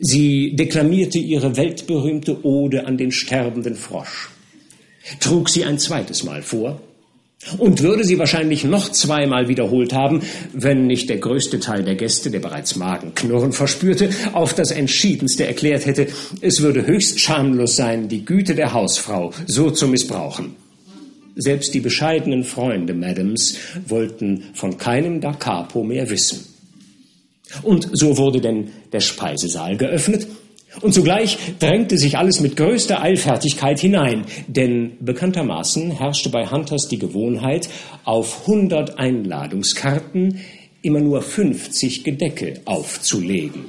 [0.01, 4.31] Sie deklamierte ihre weltberühmte Ode an den sterbenden Frosch
[5.21, 6.81] trug sie ein zweites Mal vor
[7.59, 12.31] und würde sie wahrscheinlich noch zweimal wiederholt haben, wenn nicht der größte Teil der Gäste,
[12.31, 16.07] der bereits Magenknurren verspürte, auf das Entschiedenste erklärt hätte,
[16.41, 20.55] es würde höchst schamlos sein, die Güte der Hausfrau so zu missbrauchen.
[21.35, 23.57] Selbst die bescheidenen Freunde Madams
[23.89, 26.52] wollten von keinem Da Capo mehr wissen.
[27.63, 30.27] Und so wurde denn der Speisesaal geöffnet
[30.81, 36.99] und zugleich drängte sich alles mit größter Eilfertigkeit hinein, denn bekanntermaßen herrschte bei Hunters die
[36.99, 37.69] Gewohnheit,
[38.05, 40.41] auf 100 Einladungskarten
[40.81, 43.67] immer nur 50 Gedecke aufzulegen.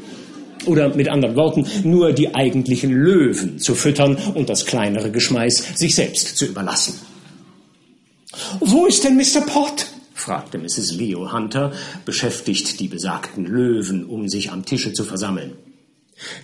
[0.66, 5.94] Oder mit anderen Worten, nur die eigentlichen Löwen zu füttern und das kleinere Geschmeiß sich
[5.94, 7.00] selbst zu überlassen.
[8.62, 9.42] Wo ist denn Mr.
[9.46, 9.88] Pott?
[10.24, 10.94] Fragte Mrs.
[10.94, 11.74] Leo Hunter,
[12.06, 15.54] beschäftigt, die besagten Löwen um sich am Tische zu versammeln.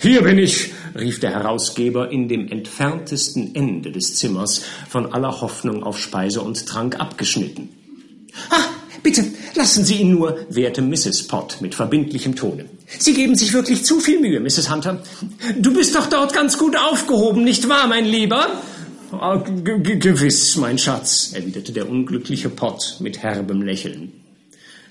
[0.02, 5.84] Hier bin ich, rief der Herausgeber in dem entferntesten Ende des Zimmers, von aller Hoffnung
[5.84, 7.70] auf Speise und Trank abgeschnitten.
[8.50, 8.66] Ah,
[9.02, 9.24] bitte,
[9.56, 11.28] lassen Sie ihn nur, wehrte Mrs.
[11.28, 12.66] Pott mit verbindlichem Tone.
[12.98, 14.70] Sie geben sich wirklich zu viel Mühe, Mrs.
[14.70, 15.02] Hunter.
[15.58, 18.62] Du bist doch dort ganz gut aufgehoben, nicht wahr, mein Lieber?
[19.12, 24.12] Oh, gewiss, mein Schatz, erwiderte der unglückliche Pott mit herbem Lächeln.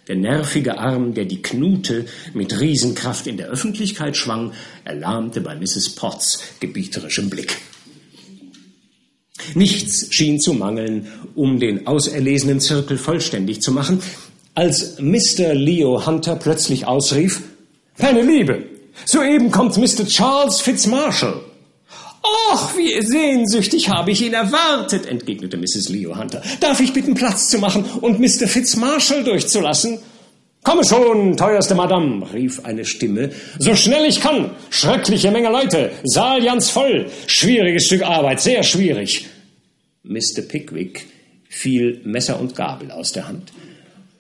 [0.09, 4.53] Der nervige Arm, der die Knute mit Riesenkraft in der Öffentlichkeit schwang,
[4.85, 5.91] erlahmte bei Mrs.
[5.91, 7.59] Potts gebieterischem Blick.
[9.55, 11.07] Nichts schien zu mangeln,
[11.37, 14.03] um den auserlesenen Zirkel vollständig zu machen,
[14.55, 15.55] als Mr.
[15.55, 17.43] Leo Hunter plötzlich ausrief,
[17.99, 18.65] Meine Liebe,
[19.05, 20.07] soeben kommt Mr.
[20.07, 21.48] Charles Fitzmarshall.
[22.51, 25.89] Ach, wie sehnsüchtig habe ich ihn erwartet, entgegnete Mrs.
[25.89, 26.43] Leo Hunter.
[26.61, 28.49] Darf ich bitten, Platz zu machen und Mr.
[28.49, 29.99] Fitzmarshall durchzulassen?
[30.65, 33.31] Komme schon, teuerste Madame, rief eine Stimme.
[33.59, 34.51] So schnell ich kann.
[34.71, 35.93] Schreckliche Menge Leute.
[36.05, 37.11] Saal ganz voll.
[37.27, 39.27] Schwieriges Stück Arbeit, sehr schwierig.
[40.03, 40.43] Mr.
[40.47, 41.07] Pickwick
[41.49, 43.53] fiel Messer und Gabel aus der Hand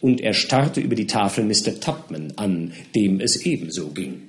[0.01, 1.81] und er starrte über die Tafel Mr.
[1.81, 4.29] Tupman an, dem es ebenso ging.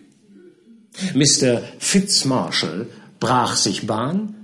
[1.14, 1.62] Mr.
[1.78, 2.88] Fitzmarshall
[3.20, 4.36] brach sich Bahn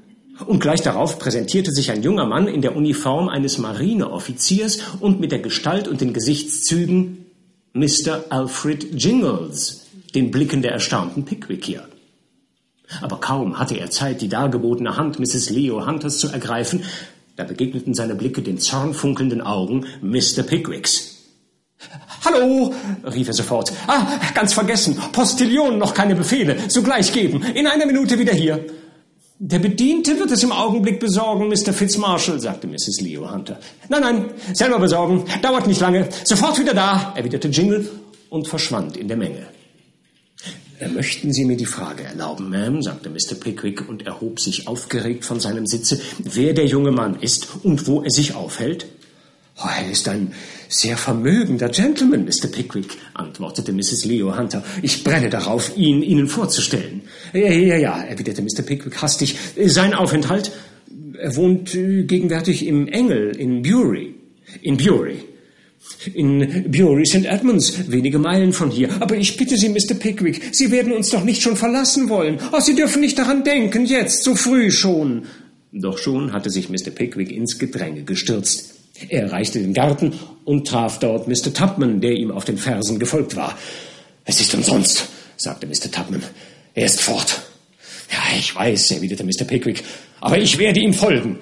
[0.46, 5.32] Und gleich darauf präsentierte sich ein junger Mann in der Uniform eines Marineoffiziers und mit
[5.32, 7.26] der Gestalt und den Gesichtszügen
[7.74, 8.26] Mr.
[8.30, 11.88] Alfred Jingles, den Blicken der erstaunten Pickwickier.
[13.02, 15.50] Aber kaum hatte er Zeit, die dargebotene Hand Mrs.
[15.50, 16.84] Leo Hunters zu ergreifen,
[17.36, 20.44] da begegneten seine Blicke den zornfunkelnden Augen Mr.
[20.44, 21.16] Pickwicks.
[22.26, 22.74] Hallo,
[23.04, 23.72] rief er sofort.
[23.88, 24.98] Ah, ganz vergessen.
[25.12, 26.58] Postillon noch keine Befehle.
[26.68, 27.44] Sogleich geben.
[27.54, 28.66] In einer Minute wieder hier.
[29.38, 31.74] Der Bediente wird es im Augenblick besorgen, Mr.
[31.74, 33.02] Fitzmarshall, sagte Mrs.
[33.02, 33.60] Leo Hunter.
[33.90, 35.26] Nein, nein, selber besorgen.
[35.42, 36.08] Dauert nicht lange.
[36.24, 37.90] Sofort wieder da, erwiderte Jingle
[38.30, 39.46] und verschwand in der Menge.
[40.94, 43.36] Möchten Sie mir die Frage erlauben, Ma'am, sagte Mr.
[43.40, 48.02] Pickwick und erhob sich aufgeregt von seinem Sitze, wer der junge Mann ist und wo
[48.02, 48.88] er sich aufhält?
[49.58, 50.34] Oh, er ist ein
[50.70, 52.48] sehr vermögender Gentleman, Mr.
[52.48, 54.06] Pickwick, antwortete Mrs.
[54.06, 54.64] Leo Hunter.
[54.82, 57.02] Ich brenne darauf, ihn Ihnen vorzustellen.
[57.34, 58.64] Ja, ja, ja, erwiderte Mr.
[58.64, 59.36] Pickwick hastig.
[59.66, 60.52] Sein Aufenthalt?
[61.18, 64.16] Er wohnt äh, gegenwärtig im Engel in Bury.
[64.62, 65.24] In Bury.
[66.14, 67.26] In Bury St.
[67.26, 68.90] Edmunds, wenige Meilen von hier.
[69.02, 69.96] Aber ich bitte Sie, Mr.
[69.98, 72.40] Pickwick, Sie werden uns doch nicht schon verlassen wollen.
[72.52, 75.24] Oh, Sie dürfen nicht daran denken, jetzt, so früh schon.
[75.72, 76.92] Doch schon hatte sich Mr.
[76.94, 78.75] Pickwick ins Gedränge gestürzt.
[79.10, 80.14] Er erreichte den Garten
[80.46, 81.54] und traf dort Mr.
[81.54, 83.58] Tupman, der ihm auf den Fersen gefolgt war.
[84.24, 85.92] Es ist umsonst, sagte Mr.
[85.92, 86.24] Tupman.
[86.74, 87.42] Er ist fort.
[88.12, 89.46] Ja, ich weiß, erwiderte Mr.
[89.46, 89.84] Pickwick,
[90.22, 91.40] aber ich werde ihm folgen.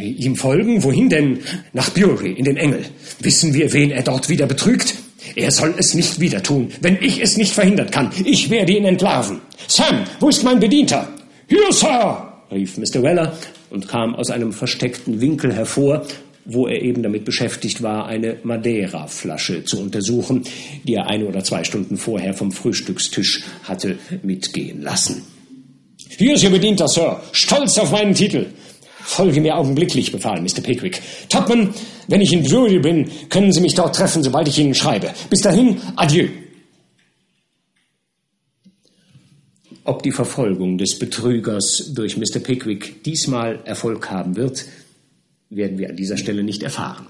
[0.00, 0.82] Ihm folgen?
[0.82, 1.40] Wohin denn?
[1.72, 2.84] Nach Bury, in den Engel.
[3.20, 4.94] Wissen wir, wen er dort wieder betrügt?
[5.34, 8.10] Er soll es nicht wieder tun, wenn ich es nicht verhindern kann.
[8.24, 9.40] Ich werde ihn entlarven.
[9.68, 11.08] Sam, wo ist mein Bedienter?
[11.48, 13.02] Hier, Sir, rief Mr.
[13.02, 13.36] Weller
[13.70, 16.06] und kam aus einem versteckten Winkel hervor
[16.46, 20.44] wo er eben damit beschäftigt war, eine Madeira-Flasche zu untersuchen,
[20.84, 25.22] die er eine oder zwei Stunden vorher vom Frühstückstisch hatte mitgehen lassen.
[26.08, 28.46] Hier ist Ihr Bedienter, Sir, stolz auf meinen Titel.
[29.00, 30.62] Folge mir augenblicklich, befahl Mr.
[30.62, 31.00] Pickwick.
[31.28, 31.74] Topman,
[32.08, 35.12] wenn ich in Drury bin, können Sie mich dort treffen, sobald ich Ihnen schreibe.
[35.30, 36.28] Bis dahin, adieu.
[39.84, 42.40] Ob die Verfolgung des Betrügers durch Mr.
[42.40, 44.64] Pickwick diesmal Erfolg haben wird,
[45.50, 47.06] werden wir an dieser Stelle nicht erfahren.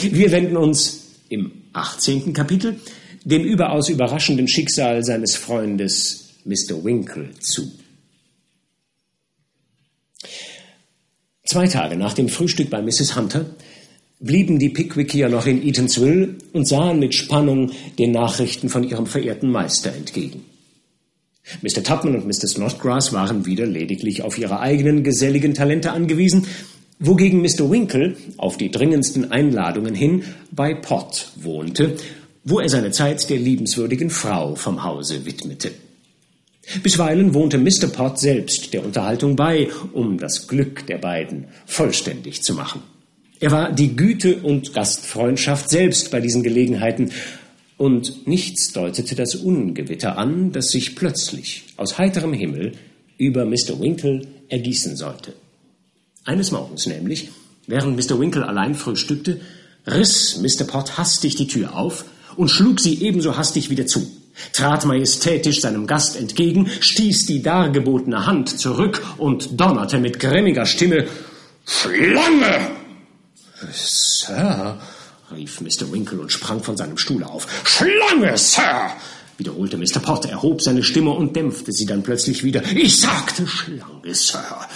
[0.00, 2.32] Wir wenden uns im 18.
[2.32, 2.76] Kapitel
[3.24, 6.84] dem überaus überraschenden Schicksal seines Freundes Mr.
[6.84, 7.70] Winkle zu.
[11.44, 13.16] Zwei Tage nach dem Frühstück bei Mrs.
[13.16, 13.46] Hunter
[14.18, 19.50] blieben die Pickwickier noch in Eatanswill und sahen mit Spannung den Nachrichten von ihrem verehrten
[19.50, 20.44] Meister entgegen.
[21.60, 21.82] Mr.
[21.82, 22.46] Tupman und Mr.
[22.46, 26.46] Snodgrass waren wieder lediglich auf ihre eigenen geselligen Talente angewiesen
[26.98, 27.70] wogegen Mr.
[27.70, 31.96] Winkle auf die dringendsten Einladungen hin bei Pott wohnte,
[32.44, 35.72] wo er seine Zeit der liebenswürdigen Frau vom Hause widmete.
[36.82, 37.88] Bisweilen wohnte Mr.
[37.92, 42.82] Pott selbst der Unterhaltung bei, um das Glück der beiden vollständig zu machen.
[43.40, 47.10] Er war die Güte und Gastfreundschaft selbst bei diesen Gelegenheiten,
[47.82, 52.72] und nichts deutete das Ungewitter an, das sich plötzlich aus heiterem Himmel
[53.18, 53.80] über Mr.
[53.80, 55.34] Winkle ergießen sollte.
[56.24, 57.30] Eines Morgens nämlich,
[57.66, 58.18] während Mr.
[58.20, 59.40] Winkle allein frühstückte,
[59.86, 60.64] riss Mr.
[60.64, 62.04] Pott hastig die Tür auf
[62.36, 64.08] und schlug sie ebenso hastig wieder zu,
[64.52, 71.08] trat majestätisch seinem Gast entgegen, stieß die dargebotene Hand zurück und donnerte mit grimmiger Stimme
[71.66, 72.70] Schlange!
[73.72, 74.80] Sir,
[75.34, 75.90] rief Mr.
[75.90, 77.46] Winkle und sprang von seinem Stuhl auf.
[77.64, 78.92] Schlange, Sir!
[79.38, 80.00] Wiederholte Mr.
[80.00, 82.62] Potter, erhob seine Stimme und dämpfte sie dann plötzlich wieder.
[82.74, 84.68] Ich sagte Schlange, Sir.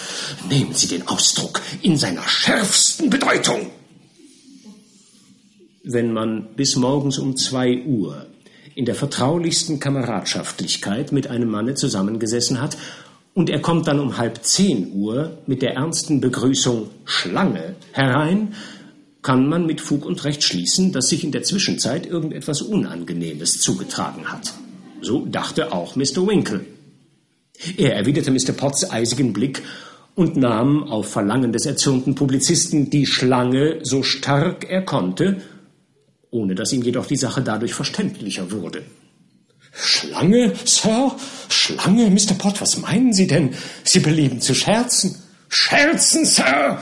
[0.48, 3.70] Nehmen Sie den Ausdruck in seiner schärfsten Bedeutung.
[5.82, 8.26] Wenn man bis morgens um zwei Uhr
[8.74, 12.76] in der vertraulichsten Kameradschaftlichkeit mit einem Manne zusammengesessen hat
[13.34, 18.54] und er kommt dann um halb zehn Uhr mit der ernsten Begrüßung Schlange herein,
[19.26, 24.30] kann man mit Fug und Recht schließen, dass sich in der Zwischenzeit irgendetwas Unangenehmes zugetragen
[24.30, 24.54] hat.
[25.00, 26.24] So dachte auch Mr.
[26.28, 26.64] Winkle.
[27.76, 28.52] Er erwiderte Mr.
[28.52, 29.62] Potts eisigen Blick
[30.14, 35.42] und nahm auf Verlangen des erzürnten Publizisten die Schlange so stark er konnte,
[36.30, 38.84] ohne dass ihm jedoch die Sache dadurch verständlicher wurde.
[39.72, 41.16] Schlange, Sir?
[41.48, 42.34] Schlange, Mr.
[42.38, 43.54] Pott, was meinen Sie denn?
[43.82, 45.16] Sie belieben zu scherzen.
[45.48, 46.80] Scherzen, Sir!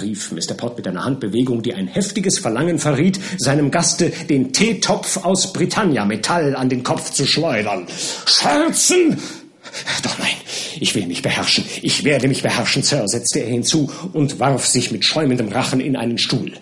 [0.00, 0.54] Rief Mr.
[0.54, 6.56] Pott mit einer Handbewegung, die ein heftiges Verlangen verriet, seinem Gaste den Teetopf aus Britannia-Metall
[6.56, 7.86] an den Kopf zu schleudern.
[8.26, 9.18] Scherzen!
[10.02, 10.34] Doch nein,
[10.80, 11.64] ich will mich beherrschen.
[11.82, 15.96] Ich werde mich beherrschen, Sir, setzte er hinzu und warf sich mit schäumendem Rachen in
[15.96, 16.52] einen Stuhl.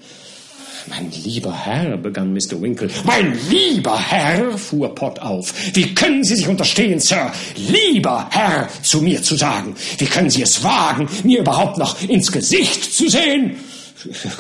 [0.91, 2.61] Mein lieber Herr, begann Mr.
[2.61, 2.91] Winkle.
[3.05, 5.55] Mein lieber Herr, fuhr Pott auf.
[5.73, 9.77] Wie können Sie sich unterstehen, Sir, lieber Herr zu mir zu sagen?
[9.99, 13.57] Wie können Sie es wagen, mir überhaupt noch ins Gesicht zu sehen?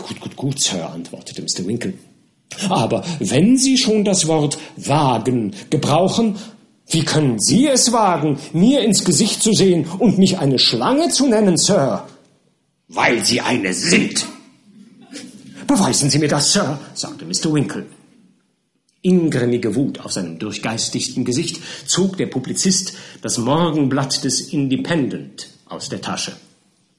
[0.08, 1.64] Gut, gut, gut, Sir, antwortete Mr.
[1.66, 1.94] Winkle.
[2.68, 6.36] Aber wenn Sie schon das Wort wagen gebrauchen,
[6.88, 11.28] wie können Sie es wagen, mir ins Gesicht zu sehen und mich eine Schlange zu
[11.28, 12.04] nennen, Sir?
[12.88, 14.26] Weil Sie eine sind.
[15.70, 17.54] Beweisen Sie mir das, Sir, sagte Mr.
[17.54, 17.86] Winkle.
[19.02, 26.00] Ingrimmige Wut auf seinem durchgeistigten Gesicht zog der Publizist das Morgenblatt des Independent aus der
[26.00, 26.32] Tasche.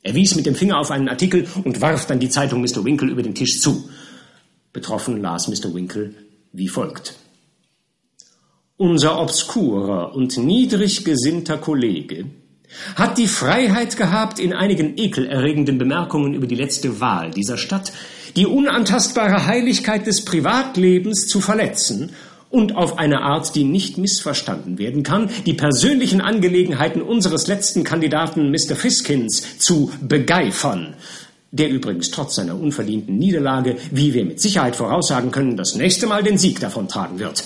[0.03, 2.85] Er wies mit dem Finger auf einen Artikel und warf dann die Zeitung Mr.
[2.85, 3.89] Winkle über den Tisch zu.
[4.71, 5.73] Betroffen las Mr.
[5.73, 6.13] Winkle
[6.53, 7.15] wie folgt.
[8.77, 12.27] Unser obskurer und niedrig gesinnter Kollege
[12.95, 17.91] hat die Freiheit gehabt, in einigen ekelerregenden Bemerkungen über die letzte Wahl dieser Stadt
[18.35, 22.11] die unantastbare Heiligkeit des Privatlebens zu verletzen
[22.49, 28.51] und auf eine Art, die nicht missverstanden werden kann, die persönlichen Angelegenheiten unseres letzten Kandidaten
[28.51, 28.75] Mr.
[28.75, 30.95] Fiskins zu begeifern,
[31.51, 36.23] der übrigens trotz seiner unverdienten Niederlage, wie wir mit Sicherheit voraussagen können, das nächste Mal
[36.23, 37.43] den Sieg davontragen wird.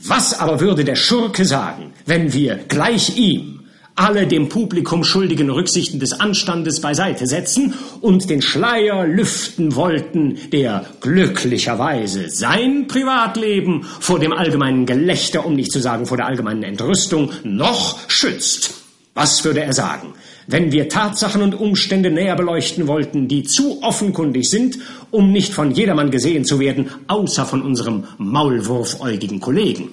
[0.00, 3.57] Was aber würde der Schurke sagen, wenn wir gleich ihm
[3.98, 10.86] alle dem Publikum schuldigen Rücksichten des Anstandes beiseite setzen und den Schleier lüften wollten, der
[11.00, 17.32] glücklicherweise sein Privatleben vor dem allgemeinen Gelächter, um nicht zu sagen vor der allgemeinen Entrüstung,
[17.42, 18.74] noch schützt.
[19.14, 20.14] Was würde er sagen,
[20.46, 24.78] wenn wir Tatsachen und Umstände näher beleuchten wollten, die zu offenkundig sind,
[25.10, 29.88] um nicht von jedermann gesehen zu werden, außer von unserem maulwurfäugigen Kollegen?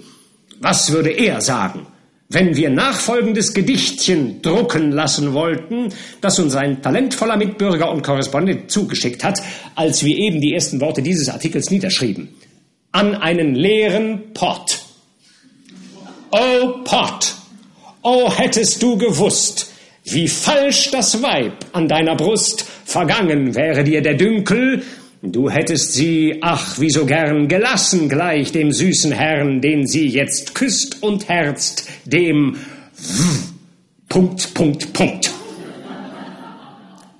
[0.61, 1.87] Was würde er sagen,
[2.27, 9.23] wenn wir nachfolgendes Gedichtchen drucken lassen wollten, das uns ein talentvoller Mitbürger und Korrespondent zugeschickt
[9.23, 9.41] hat,
[9.75, 12.29] als wir eben die ersten Worte dieses Artikels niederschrieben.
[12.91, 14.79] An einen leeren Pott.
[16.31, 17.35] Oh Pott,
[18.01, 19.71] oh hättest du gewusst,
[20.03, 24.83] wie falsch das Weib an deiner Brust, vergangen wäre dir der Dünkel,
[25.31, 30.55] du hättest sie, ach, wie so gern gelassen gleich dem süßen Herrn, den sie jetzt
[30.55, 32.57] küsst und herzt, dem
[34.09, 35.31] Punkt, Punkt, Punkt.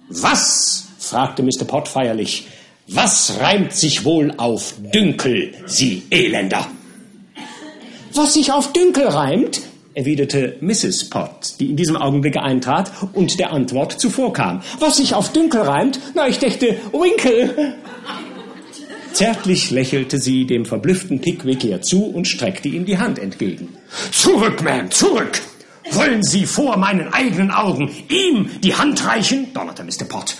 [0.10, 0.88] Was?
[1.00, 1.66] fragte Mr.
[1.66, 2.48] Pott feierlich.
[2.88, 6.68] Was reimt sich wohl auf Dünkel, Sie Elender?
[8.14, 9.62] Was sich auf Dünkel reimt,
[9.96, 11.10] erwiderte Mrs.
[11.10, 14.62] Pott, die in diesem Augenblicke eintrat und der Antwort zuvorkam.
[14.80, 16.00] Was sich auf Dünkel reimt?
[16.14, 17.76] Na, ich dächte, Winkel.
[19.14, 23.70] Zärtlich lächelte sie dem verblüfften Pickwickier zu und streckte ihm die Hand entgegen.
[24.12, 25.42] Zurück, Ma'am, zurück!
[25.92, 29.54] Wollen Sie vor meinen eigenen Augen ihm die Hand reichen?
[29.54, 30.06] donnerte Mr.
[30.10, 30.36] Pott.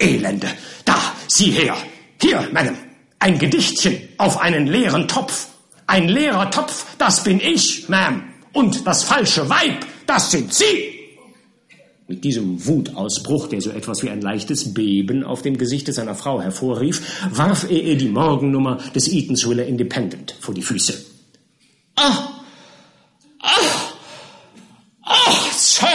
[0.00, 0.48] Elende!
[0.84, 0.96] Da,
[1.28, 1.76] sieh her!
[2.20, 2.76] Hier, Madam,
[3.20, 5.46] ein Gedichtchen auf einen leeren Topf.
[5.86, 8.31] Ein leerer Topf, das bin ich, Ma'am.
[8.52, 11.00] Und das falsche Weib, das sind Sie!
[12.08, 16.42] Mit diesem Wutausbruch, der so etwas wie ein leichtes Beben auf dem Gesichte seiner Frau
[16.42, 21.04] hervorrief, warf er ihr die Morgennummer des Eatanswiller Independent vor die Füße.
[21.96, 22.28] Ah!
[23.40, 23.92] Ah!
[25.04, 25.88] Ah, Sir!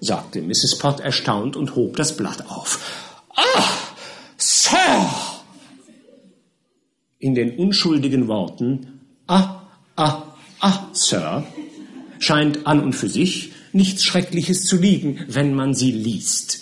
[0.00, 0.78] sagte Mrs.
[0.78, 2.80] Pott erstaunt und hob das Blatt auf.
[3.36, 3.64] Ah,
[4.36, 5.08] Sir!
[7.18, 9.00] In den unschuldigen Worten
[9.30, 9.62] Ah,
[9.94, 10.22] ah,
[10.60, 11.44] ah, Sir
[12.18, 16.60] scheint an und für sich nichts Schreckliches zu liegen, wenn man sie liest.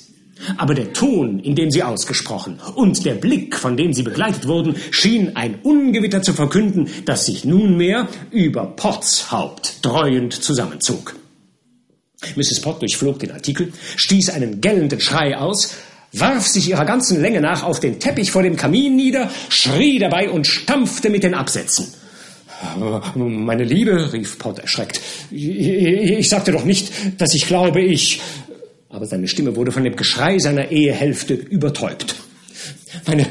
[0.57, 4.77] Aber der Ton, in dem sie ausgesprochen, und der Blick, von dem sie begleitet wurden,
[4.93, 11.17] schien ein Ungewitter zu verkünden, das sich nunmehr über Potts Haupt dreuend zusammenzog.
[12.37, 12.61] Mrs.
[12.61, 15.75] Pott durchflog den Artikel, stieß einen gellenden Schrei aus,
[16.13, 20.31] warf sich ihrer ganzen Länge nach auf den Teppich vor dem Kamin nieder, schrie dabei
[20.31, 21.93] und stampfte mit den Absätzen.
[23.15, 25.01] Meine Liebe, rief Pott erschreckt,
[25.31, 28.21] ich sagte doch nicht, dass ich glaube, ich.
[28.89, 32.17] Aber seine Stimme wurde von dem Geschrei seiner Ehehälfte übertäubt.
[33.07, 33.27] Meine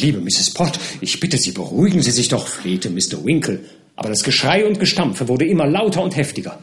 [0.00, 0.54] liebe Mrs.
[0.54, 3.24] Pott, ich bitte Sie, beruhigen Sie sich doch, flehte Mr.
[3.24, 3.60] Winkle.
[3.96, 6.58] Aber das Geschrei und Gestampfe wurde immer lauter und heftiger.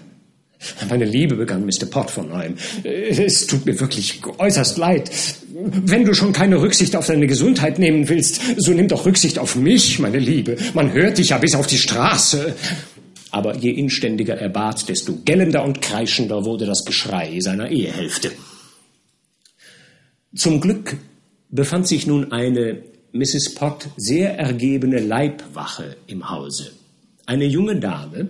[0.89, 1.85] Meine Liebe, begann Mr.
[1.89, 5.11] Pott von neuem, es tut mir wirklich äußerst leid.
[5.53, 9.55] Wenn du schon keine Rücksicht auf deine Gesundheit nehmen willst, so nimm doch Rücksicht auf
[9.55, 10.57] mich, meine Liebe.
[10.73, 12.55] Man hört dich ja bis auf die Straße.
[13.29, 18.31] Aber je inständiger er bat, desto gellender und kreischender wurde das Geschrei seiner Ehehälfte.
[20.35, 20.97] Zum Glück
[21.49, 22.81] befand sich nun eine
[23.11, 23.53] Mrs.
[23.55, 26.71] Pott sehr ergebene Leibwache im Hause.
[27.25, 28.29] Eine junge Dame,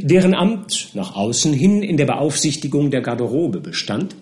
[0.00, 4.16] deren Amt nach außen hin in der Beaufsichtigung der Garderobe bestand,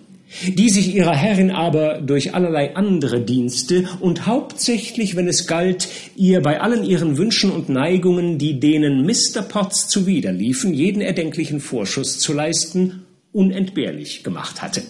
[0.46, 6.40] die sich ihrer Herrin aber durch allerlei andere Dienste und hauptsächlich, wenn es galt, ihr
[6.42, 9.42] bei allen ihren Wünschen und Neigungen, die denen Mr.
[9.42, 14.82] Potts zuwiderliefen, jeden erdenklichen Vorschuss zu leisten, unentbehrlich gemacht hatte.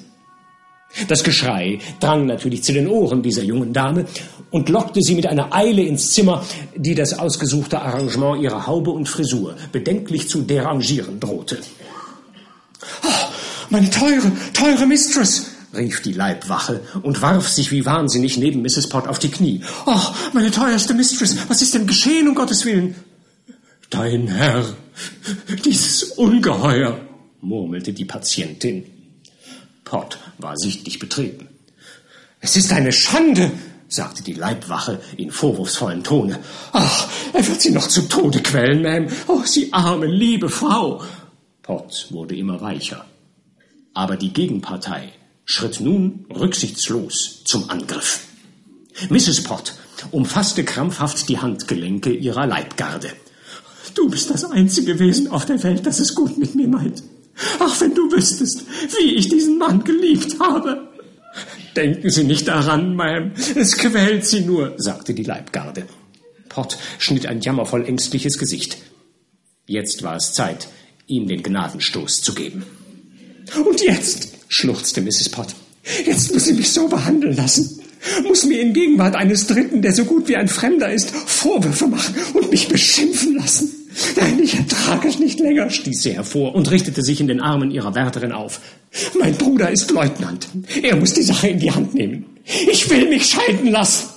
[1.09, 4.07] Das Geschrei drang natürlich zu den Ohren dieser jungen Dame
[4.51, 6.45] und lockte sie mit einer Eile ins Zimmer,
[6.77, 11.59] die das ausgesuchte Arrangement ihrer Haube und Frisur bedenklich zu derangieren drohte.
[13.03, 13.09] Oh,
[13.71, 15.47] meine teure, teure Mistress!
[15.77, 18.89] rief die Leibwache und warf sich wie wahnsinnig neben Mrs.
[18.89, 19.61] Pott auf die Knie.
[19.87, 22.95] Ach, oh, meine teuerste Mistress, was ist denn geschehen, um Gottes Willen?
[23.91, 24.65] Dein Herr,
[25.65, 27.01] dieses Ungeheuer,
[27.41, 28.85] murmelte die Patientin.
[29.85, 31.49] Pott war sichtlich betreten.
[32.41, 33.51] Es ist eine Schande,
[33.89, 36.39] sagte die Leibwache in vorwurfsvollem Tone.
[36.73, 39.11] Ach, er wird sie noch zu Tode quälen, Ma'am.
[39.29, 41.03] Oh, Sie arme, liebe Frau.
[41.63, 43.05] Pott wurde immer weicher.
[43.95, 45.13] Aber die Gegenpartei
[45.45, 48.21] schritt nun rücksichtslos zum Angriff.
[49.09, 49.43] Mrs.
[49.43, 49.75] Pott
[50.11, 53.11] umfasste krampfhaft die Handgelenke ihrer Leibgarde.
[53.95, 57.03] Du bist das einzige Wesen auf der Welt, das es gut mit mir meint.
[57.59, 58.65] Ach, wenn du wüsstest,
[58.99, 60.89] wie ich diesen Mann geliebt habe.
[61.77, 63.33] Denken Sie nicht daran, Ma'am.
[63.57, 65.87] Es quält Sie nur, sagte die Leibgarde.
[66.49, 68.79] Pott schnitt ein jammervoll ängstliches Gesicht.
[69.67, 70.69] Jetzt war es Zeit,
[71.07, 72.65] ihm den Gnadenstoß zu geben.
[73.67, 75.31] Und jetzt, schluchzte Mrs.
[75.31, 75.55] Pott,
[76.07, 77.81] jetzt muss sie mich so behandeln lassen,
[78.23, 82.15] muss mir in Gegenwart eines Dritten, der so gut wie ein Fremder ist, Vorwürfe machen
[82.35, 83.84] und mich beschimpfen lassen.
[84.17, 87.71] Nein, ich ertrage es nicht länger, stieß sie hervor und richtete sich in den Armen
[87.71, 88.61] ihrer Wärterin auf.
[89.19, 90.49] Mein Bruder ist Leutnant.
[90.83, 92.27] Er muss die Sache in die Hand nehmen.
[92.71, 94.09] Ich will mich scheiden lassen.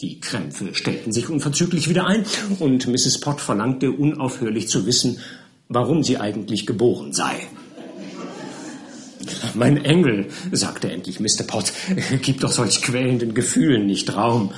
[0.00, 2.24] Die Krämpfe stellten sich unverzüglich wieder ein,
[2.58, 3.20] und Mrs.
[3.20, 5.20] Pott verlangte unaufhörlich zu wissen,
[5.68, 7.36] warum sie eigentlich geboren sei.
[9.54, 11.44] Mein Engel, sagte endlich Mr.
[11.46, 11.72] Pott,
[12.22, 14.52] gib doch solch quälenden Gefühlen nicht Raum.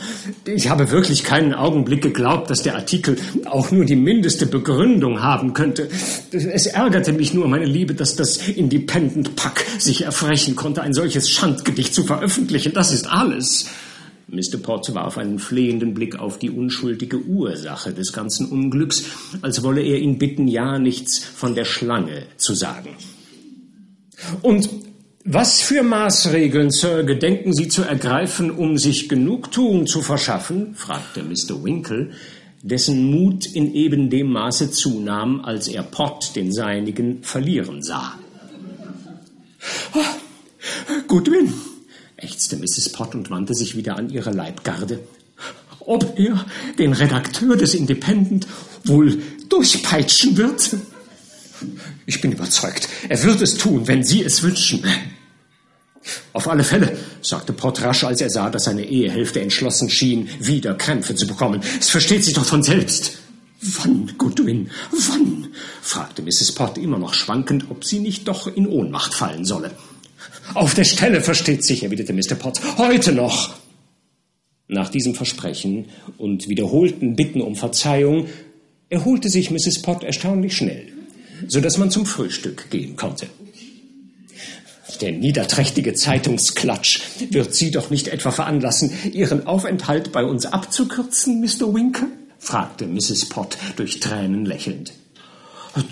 [0.45, 5.55] Ich habe wirklich keinen Augenblick geglaubt, dass der Artikel auch nur die mindeste Begründung haben
[5.55, 5.89] könnte.
[6.33, 11.31] Es ärgerte mich nur, meine Liebe, dass das Independent Pack sich erfrechen konnte, ein solches
[11.31, 12.73] Schandgedicht zu veröffentlichen.
[12.73, 13.67] Das ist alles.
[14.27, 14.59] Mr.
[14.61, 19.05] Pott warf einen flehenden Blick auf die unschuldige Ursache des ganzen Unglücks,
[19.43, 22.91] als wolle er ihn bitten, ja nichts von der Schlange zu sagen.
[24.43, 24.69] Und
[25.25, 30.75] was für Maßregeln, Sir, gedenken Sie zu ergreifen, um sich Genugtuung zu verschaffen?
[30.75, 31.65] fragte Mr.
[31.65, 32.11] Winkle,
[32.63, 38.19] dessen Mut in eben dem Maße zunahm, als er Pott den seinigen verlieren sah.
[39.95, 40.01] Oh,
[41.09, 41.53] Goodwin,
[42.17, 42.91] ächzte Mrs.
[42.91, 45.01] Pott und wandte sich wieder an ihre Leibgarde.
[45.81, 46.45] Ob er
[46.79, 48.47] den Redakteur des Independent
[48.85, 50.77] wohl durchpeitschen wird?
[52.07, 54.85] Ich bin überzeugt, er wird es tun, wenn Sie es wünschen.
[56.33, 60.75] Auf alle Fälle, sagte Pott rasch, als er sah, dass seine Ehehälfte entschlossen schien, wieder
[60.75, 61.63] Krämpfe zu bekommen.
[61.81, 63.19] Es versteht sich doch von selbst.
[63.61, 65.49] Wann, Goodwin, wann?
[65.81, 66.53] fragte Mrs.
[66.53, 69.71] Pott immer noch schwankend, ob sie nicht doch in Ohnmacht fallen solle.
[70.53, 72.35] Auf der Stelle versteht sich, erwiderte Mr.
[72.35, 72.61] Pott.
[72.77, 73.55] Heute noch.
[74.69, 75.87] Nach diesem Versprechen
[76.19, 78.27] und wiederholten Bitten um Verzeihung
[78.91, 79.81] erholte sich Mrs.
[79.81, 80.94] Pott erstaunlich schnell
[81.49, 83.27] so dass man zum Frühstück gehen konnte.
[85.01, 91.75] Der niederträchtige Zeitungsklatsch wird Sie doch nicht etwa veranlassen, Ihren Aufenthalt bei uns abzukürzen, Mr.
[91.75, 92.09] Winkle?
[92.39, 93.29] fragte Mrs.
[93.29, 94.93] Pott durch Tränen lächelnd.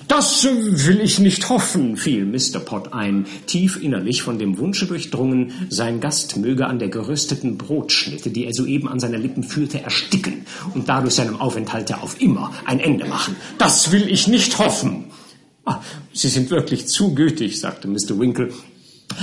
[0.07, 2.61] Das will ich nicht hoffen, fiel Mr.
[2.61, 8.31] Pott ein, tief innerlich von dem Wunsche durchdrungen, sein Gast möge an der gerösteten Brotschnitte,
[8.31, 12.79] die er soeben an seine Lippen führte, ersticken und dadurch seinem Aufenthalte auf immer ein
[12.79, 13.35] Ende machen.
[13.59, 15.07] Das will ich nicht hoffen.
[15.65, 15.81] Ah,
[16.13, 18.19] Sie sind wirklich zu gütig, sagte Mr.
[18.19, 18.53] Winkle.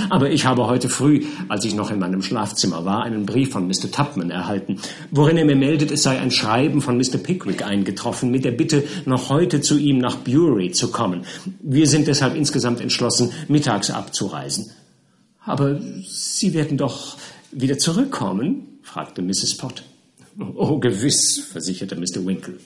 [0.08, 3.66] Aber ich habe heute früh, als ich noch in meinem Schlafzimmer war, einen Brief von
[3.66, 3.90] Mr.
[3.90, 4.78] Tupman erhalten,
[5.10, 7.18] worin er mir meldet, es sei ein Schreiben von Mr.
[7.18, 11.24] Pickwick eingetroffen mit der Bitte, noch heute zu ihm nach Bury zu kommen.
[11.60, 14.70] Wir sind deshalb insgesamt entschlossen, mittags abzureisen.
[15.44, 17.16] Aber Sie werden doch
[17.50, 18.78] wieder zurückkommen?
[18.82, 19.56] fragte Mrs.
[19.56, 19.82] Pott.
[20.54, 22.24] Oh, gewiss, versicherte Mr.
[22.24, 22.58] Winkle.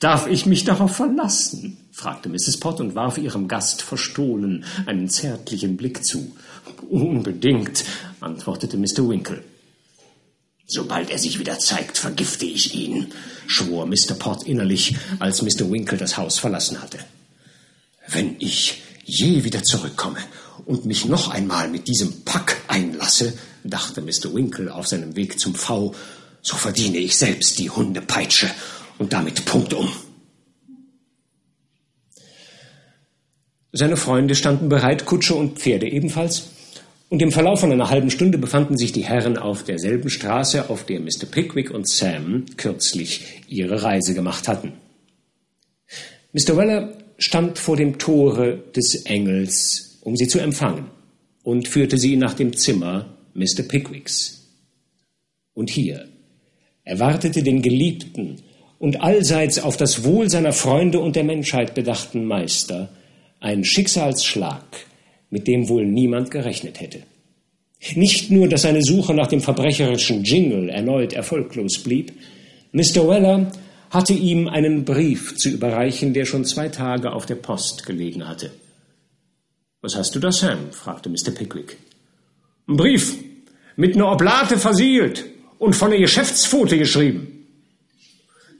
[0.00, 1.78] Darf ich mich darauf verlassen?
[1.92, 2.58] fragte Mrs.
[2.58, 6.36] Pott und warf ihrem Gast verstohlen einen zärtlichen Blick zu.
[6.90, 7.84] Unbedingt,
[8.20, 9.08] antwortete Mr.
[9.08, 9.44] Winkle.
[10.66, 13.12] Sobald er sich wieder zeigt, vergifte ich ihn,
[13.46, 14.14] schwor Mr.
[14.18, 15.70] Pott innerlich, als Mr.
[15.70, 16.98] Winkle das Haus verlassen hatte.
[18.08, 20.20] Wenn ich je wieder zurückkomme
[20.64, 24.34] und mich noch einmal mit diesem Pack einlasse, dachte Mr.
[24.34, 25.94] Winkle auf seinem Weg zum V,
[26.42, 28.50] so verdiene ich selbst die Hundepeitsche
[28.98, 29.88] und damit punktum.
[33.72, 36.50] Seine Freunde standen bereit, Kutsche und Pferde ebenfalls,
[37.10, 40.84] und im Verlauf von einer halben Stunde befanden sich die Herren auf derselben Straße, auf
[40.84, 41.26] der Mr.
[41.30, 44.72] Pickwick und Sam kürzlich ihre Reise gemacht hatten.
[46.32, 46.56] Mr.
[46.56, 50.90] Weller stand vor dem Tore des Engels, um sie zu empfangen,
[51.42, 53.62] und führte sie nach dem Zimmer Mr.
[53.62, 54.48] Pickwicks.
[55.52, 56.08] Und hier
[56.84, 58.42] erwartete den geliebten
[58.84, 62.90] und allseits auf das Wohl seiner Freunde und der Menschheit bedachten Meister
[63.40, 64.62] ein Schicksalsschlag,
[65.30, 66.98] mit dem wohl niemand gerechnet hätte.
[67.94, 72.12] Nicht nur, dass seine Suche nach dem verbrecherischen Jingle erneut erfolglos blieb,
[72.72, 73.08] Mr.
[73.08, 73.52] Weller
[73.88, 78.50] hatte ihm einen Brief zu überreichen, der schon zwei Tage auf der Post gelegen hatte.
[79.80, 80.72] Was hast du da, Sam?
[80.72, 81.30] fragte Mr.
[81.34, 81.78] Pickwick.
[82.68, 83.16] Ein Brief,
[83.76, 85.24] mit einer Oblate versiegelt
[85.58, 87.33] und von der Geschäftspfote geschrieben.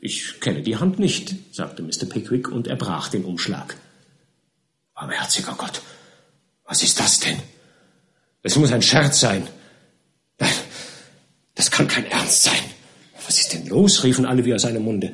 [0.06, 2.04] Ich kenne die Hand nicht, sagte Mr.
[2.06, 3.74] Pickwick und erbrach den Umschlag.
[4.94, 5.80] Barmherziger Gott,
[6.66, 7.38] was ist das denn?
[8.42, 9.46] Es muss ein Scherz sein.
[10.38, 10.52] Nein,
[11.54, 12.62] das kann kein Ernst sein.
[13.24, 14.04] Was ist denn los?
[14.04, 15.12] riefen alle wie aus einem Munde.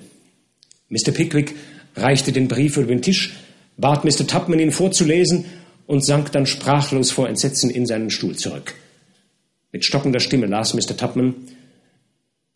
[0.88, 1.12] Mr.
[1.12, 1.55] Pickwick
[1.95, 3.36] reichte den Brief über den Tisch,
[3.76, 4.26] bat Mr.
[4.26, 5.45] Tupman, ihn vorzulesen
[5.86, 8.74] und sank dann sprachlos vor Entsetzen in seinen Stuhl zurück.
[9.70, 10.97] Mit stockender Stimme las Mr.
[10.97, 11.36] Tupman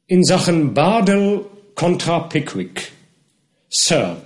[0.09, 2.93] in Sachen Bardell contra Pickwick.
[3.69, 4.17] Sir,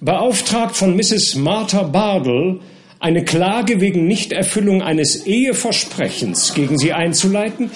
[0.00, 1.36] beauftragt von Mrs.
[1.36, 2.60] Martha Bardell,
[3.00, 7.70] eine Klage wegen Nichterfüllung eines Eheversprechens gegen Sie einzuleiten,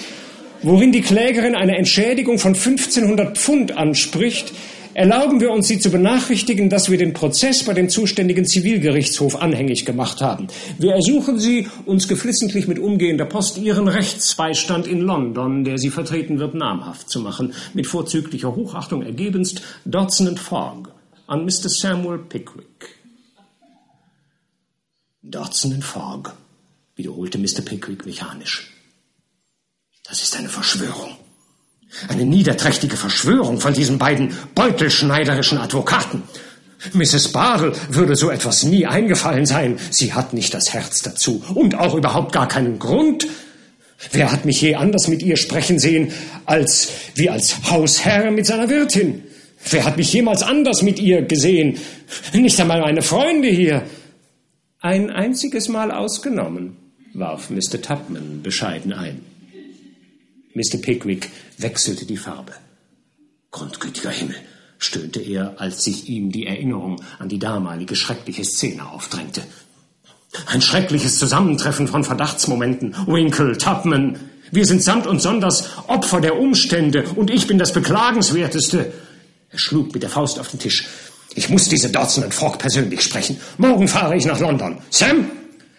[0.61, 4.53] worin die Klägerin eine Entschädigung von 1500 Pfund anspricht,
[4.97, 9.85] erlauben wir uns, Sie zu benachrichtigen, dass wir den Prozess bei dem zuständigen Zivilgerichtshof anhängig
[9.85, 10.47] gemacht haben.
[10.79, 16.39] Wir ersuchen Sie, uns geflissentlich mit umgehender Post Ihren Rechtsbeistand in London, der Sie vertreten
[16.39, 20.89] wird, namhaft zu machen, mit vorzüglicher Hochachtung ergebenst Dodson Fogg
[21.27, 21.69] an Mr.
[21.69, 22.95] Samuel Pickwick.
[25.21, 26.31] Dodson Fogg,
[26.95, 27.61] wiederholte Mr.
[27.63, 28.73] Pickwick mechanisch.
[30.09, 31.17] Das ist eine Verschwörung.
[32.07, 36.23] Eine niederträchtige Verschwörung von diesen beiden beutelschneiderischen Advokaten.
[36.93, 37.31] Mrs.
[37.31, 39.79] Barrel würde so etwas nie eingefallen sein.
[39.89, 43.27] Sie hat nicht das Herz dazu und auch überhaupt gar keinen Grund.
[44.11, 46.11] Wer hat mich je anders mit ihr sprechen sehen,
[46.45, 49.23] als wie als Hausherr mit seiner Wirtin?
[49.69, 51.79] Wer hat mich jemals anders mit ihr gesehen?
[52.31, 53.83] Nicht einmal meine Freunde hier.
[54.79, 56.77] Ein einziges Mal ausgenommen,
[57.13, 57.81] warf Mr.
[57.81, 59.36] Tupman bescheiden ein.
[60.57, 60.79] Mr.
[60.81, 61.29] Pickwick
[61.59, 62.51] wechselte die Farbe.
[63.51, 64.37] Grundgütiger Himmel,
[64.79, 69.43] stöhnte er, als sich ihm die Erinnerung an die damalige schreckliche Szene aufdrängte.
[70.47, 72.95] Ein schreckliches Zusammentreffen von Verdachtsmomenten.
[73.05, 74.19] Winkle, Tubman.
[74.51, 78.91] Wir sind samt und sonders Opfer der Umstände und ich bin das Beklagenswerteste.
[79.51, 80.87] Er schlug mit der Faust auf den Tisch.
[81.35, 83.39] Ich muss diese Dodson und Fogg persönlich sprechen.
[83.59, 84.79] Morgen fahre ich nach London.
[84.89, 85.29] Sam,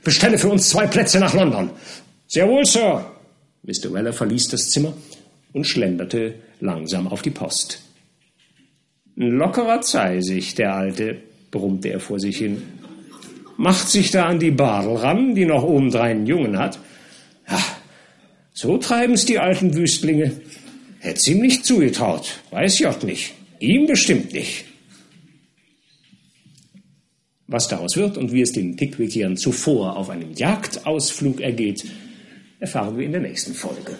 [0.04, 1.70] bestelle für uns zwei Plätze nach London.
[2.28, 3.17] Sehr wohl, Sir.
[3.62, 3.92] Mr.
[3.92, 4.94] Weller verließ das Zimmer
[5.52, 7.80] und schlenderte langsam auf die Post.
[9.16, 12.62] Ein lockerer Zeisig, der Alte, brummte er vor sich hin.
[13.56, 16.78] Macht sich da an die Badel ran, die noch obendrein einen Jungen hat.
[17.50, 17.60] Ja,
[18.52, 20.40] so treiben's die alten Wüstlinge.
[21.00, 23.34] Hätt's ihm nicht zugetraut, weiß Jott nicht.
[23.58, 24.64] Ihm bestimmt nicht.
[27.48, 31.84] Was daraus wird und wie es den Pickwickiern zuvor auf einem Jagdausflug ergeht,
[32.58, 33.96] erfahren wir in der nächsten Folge.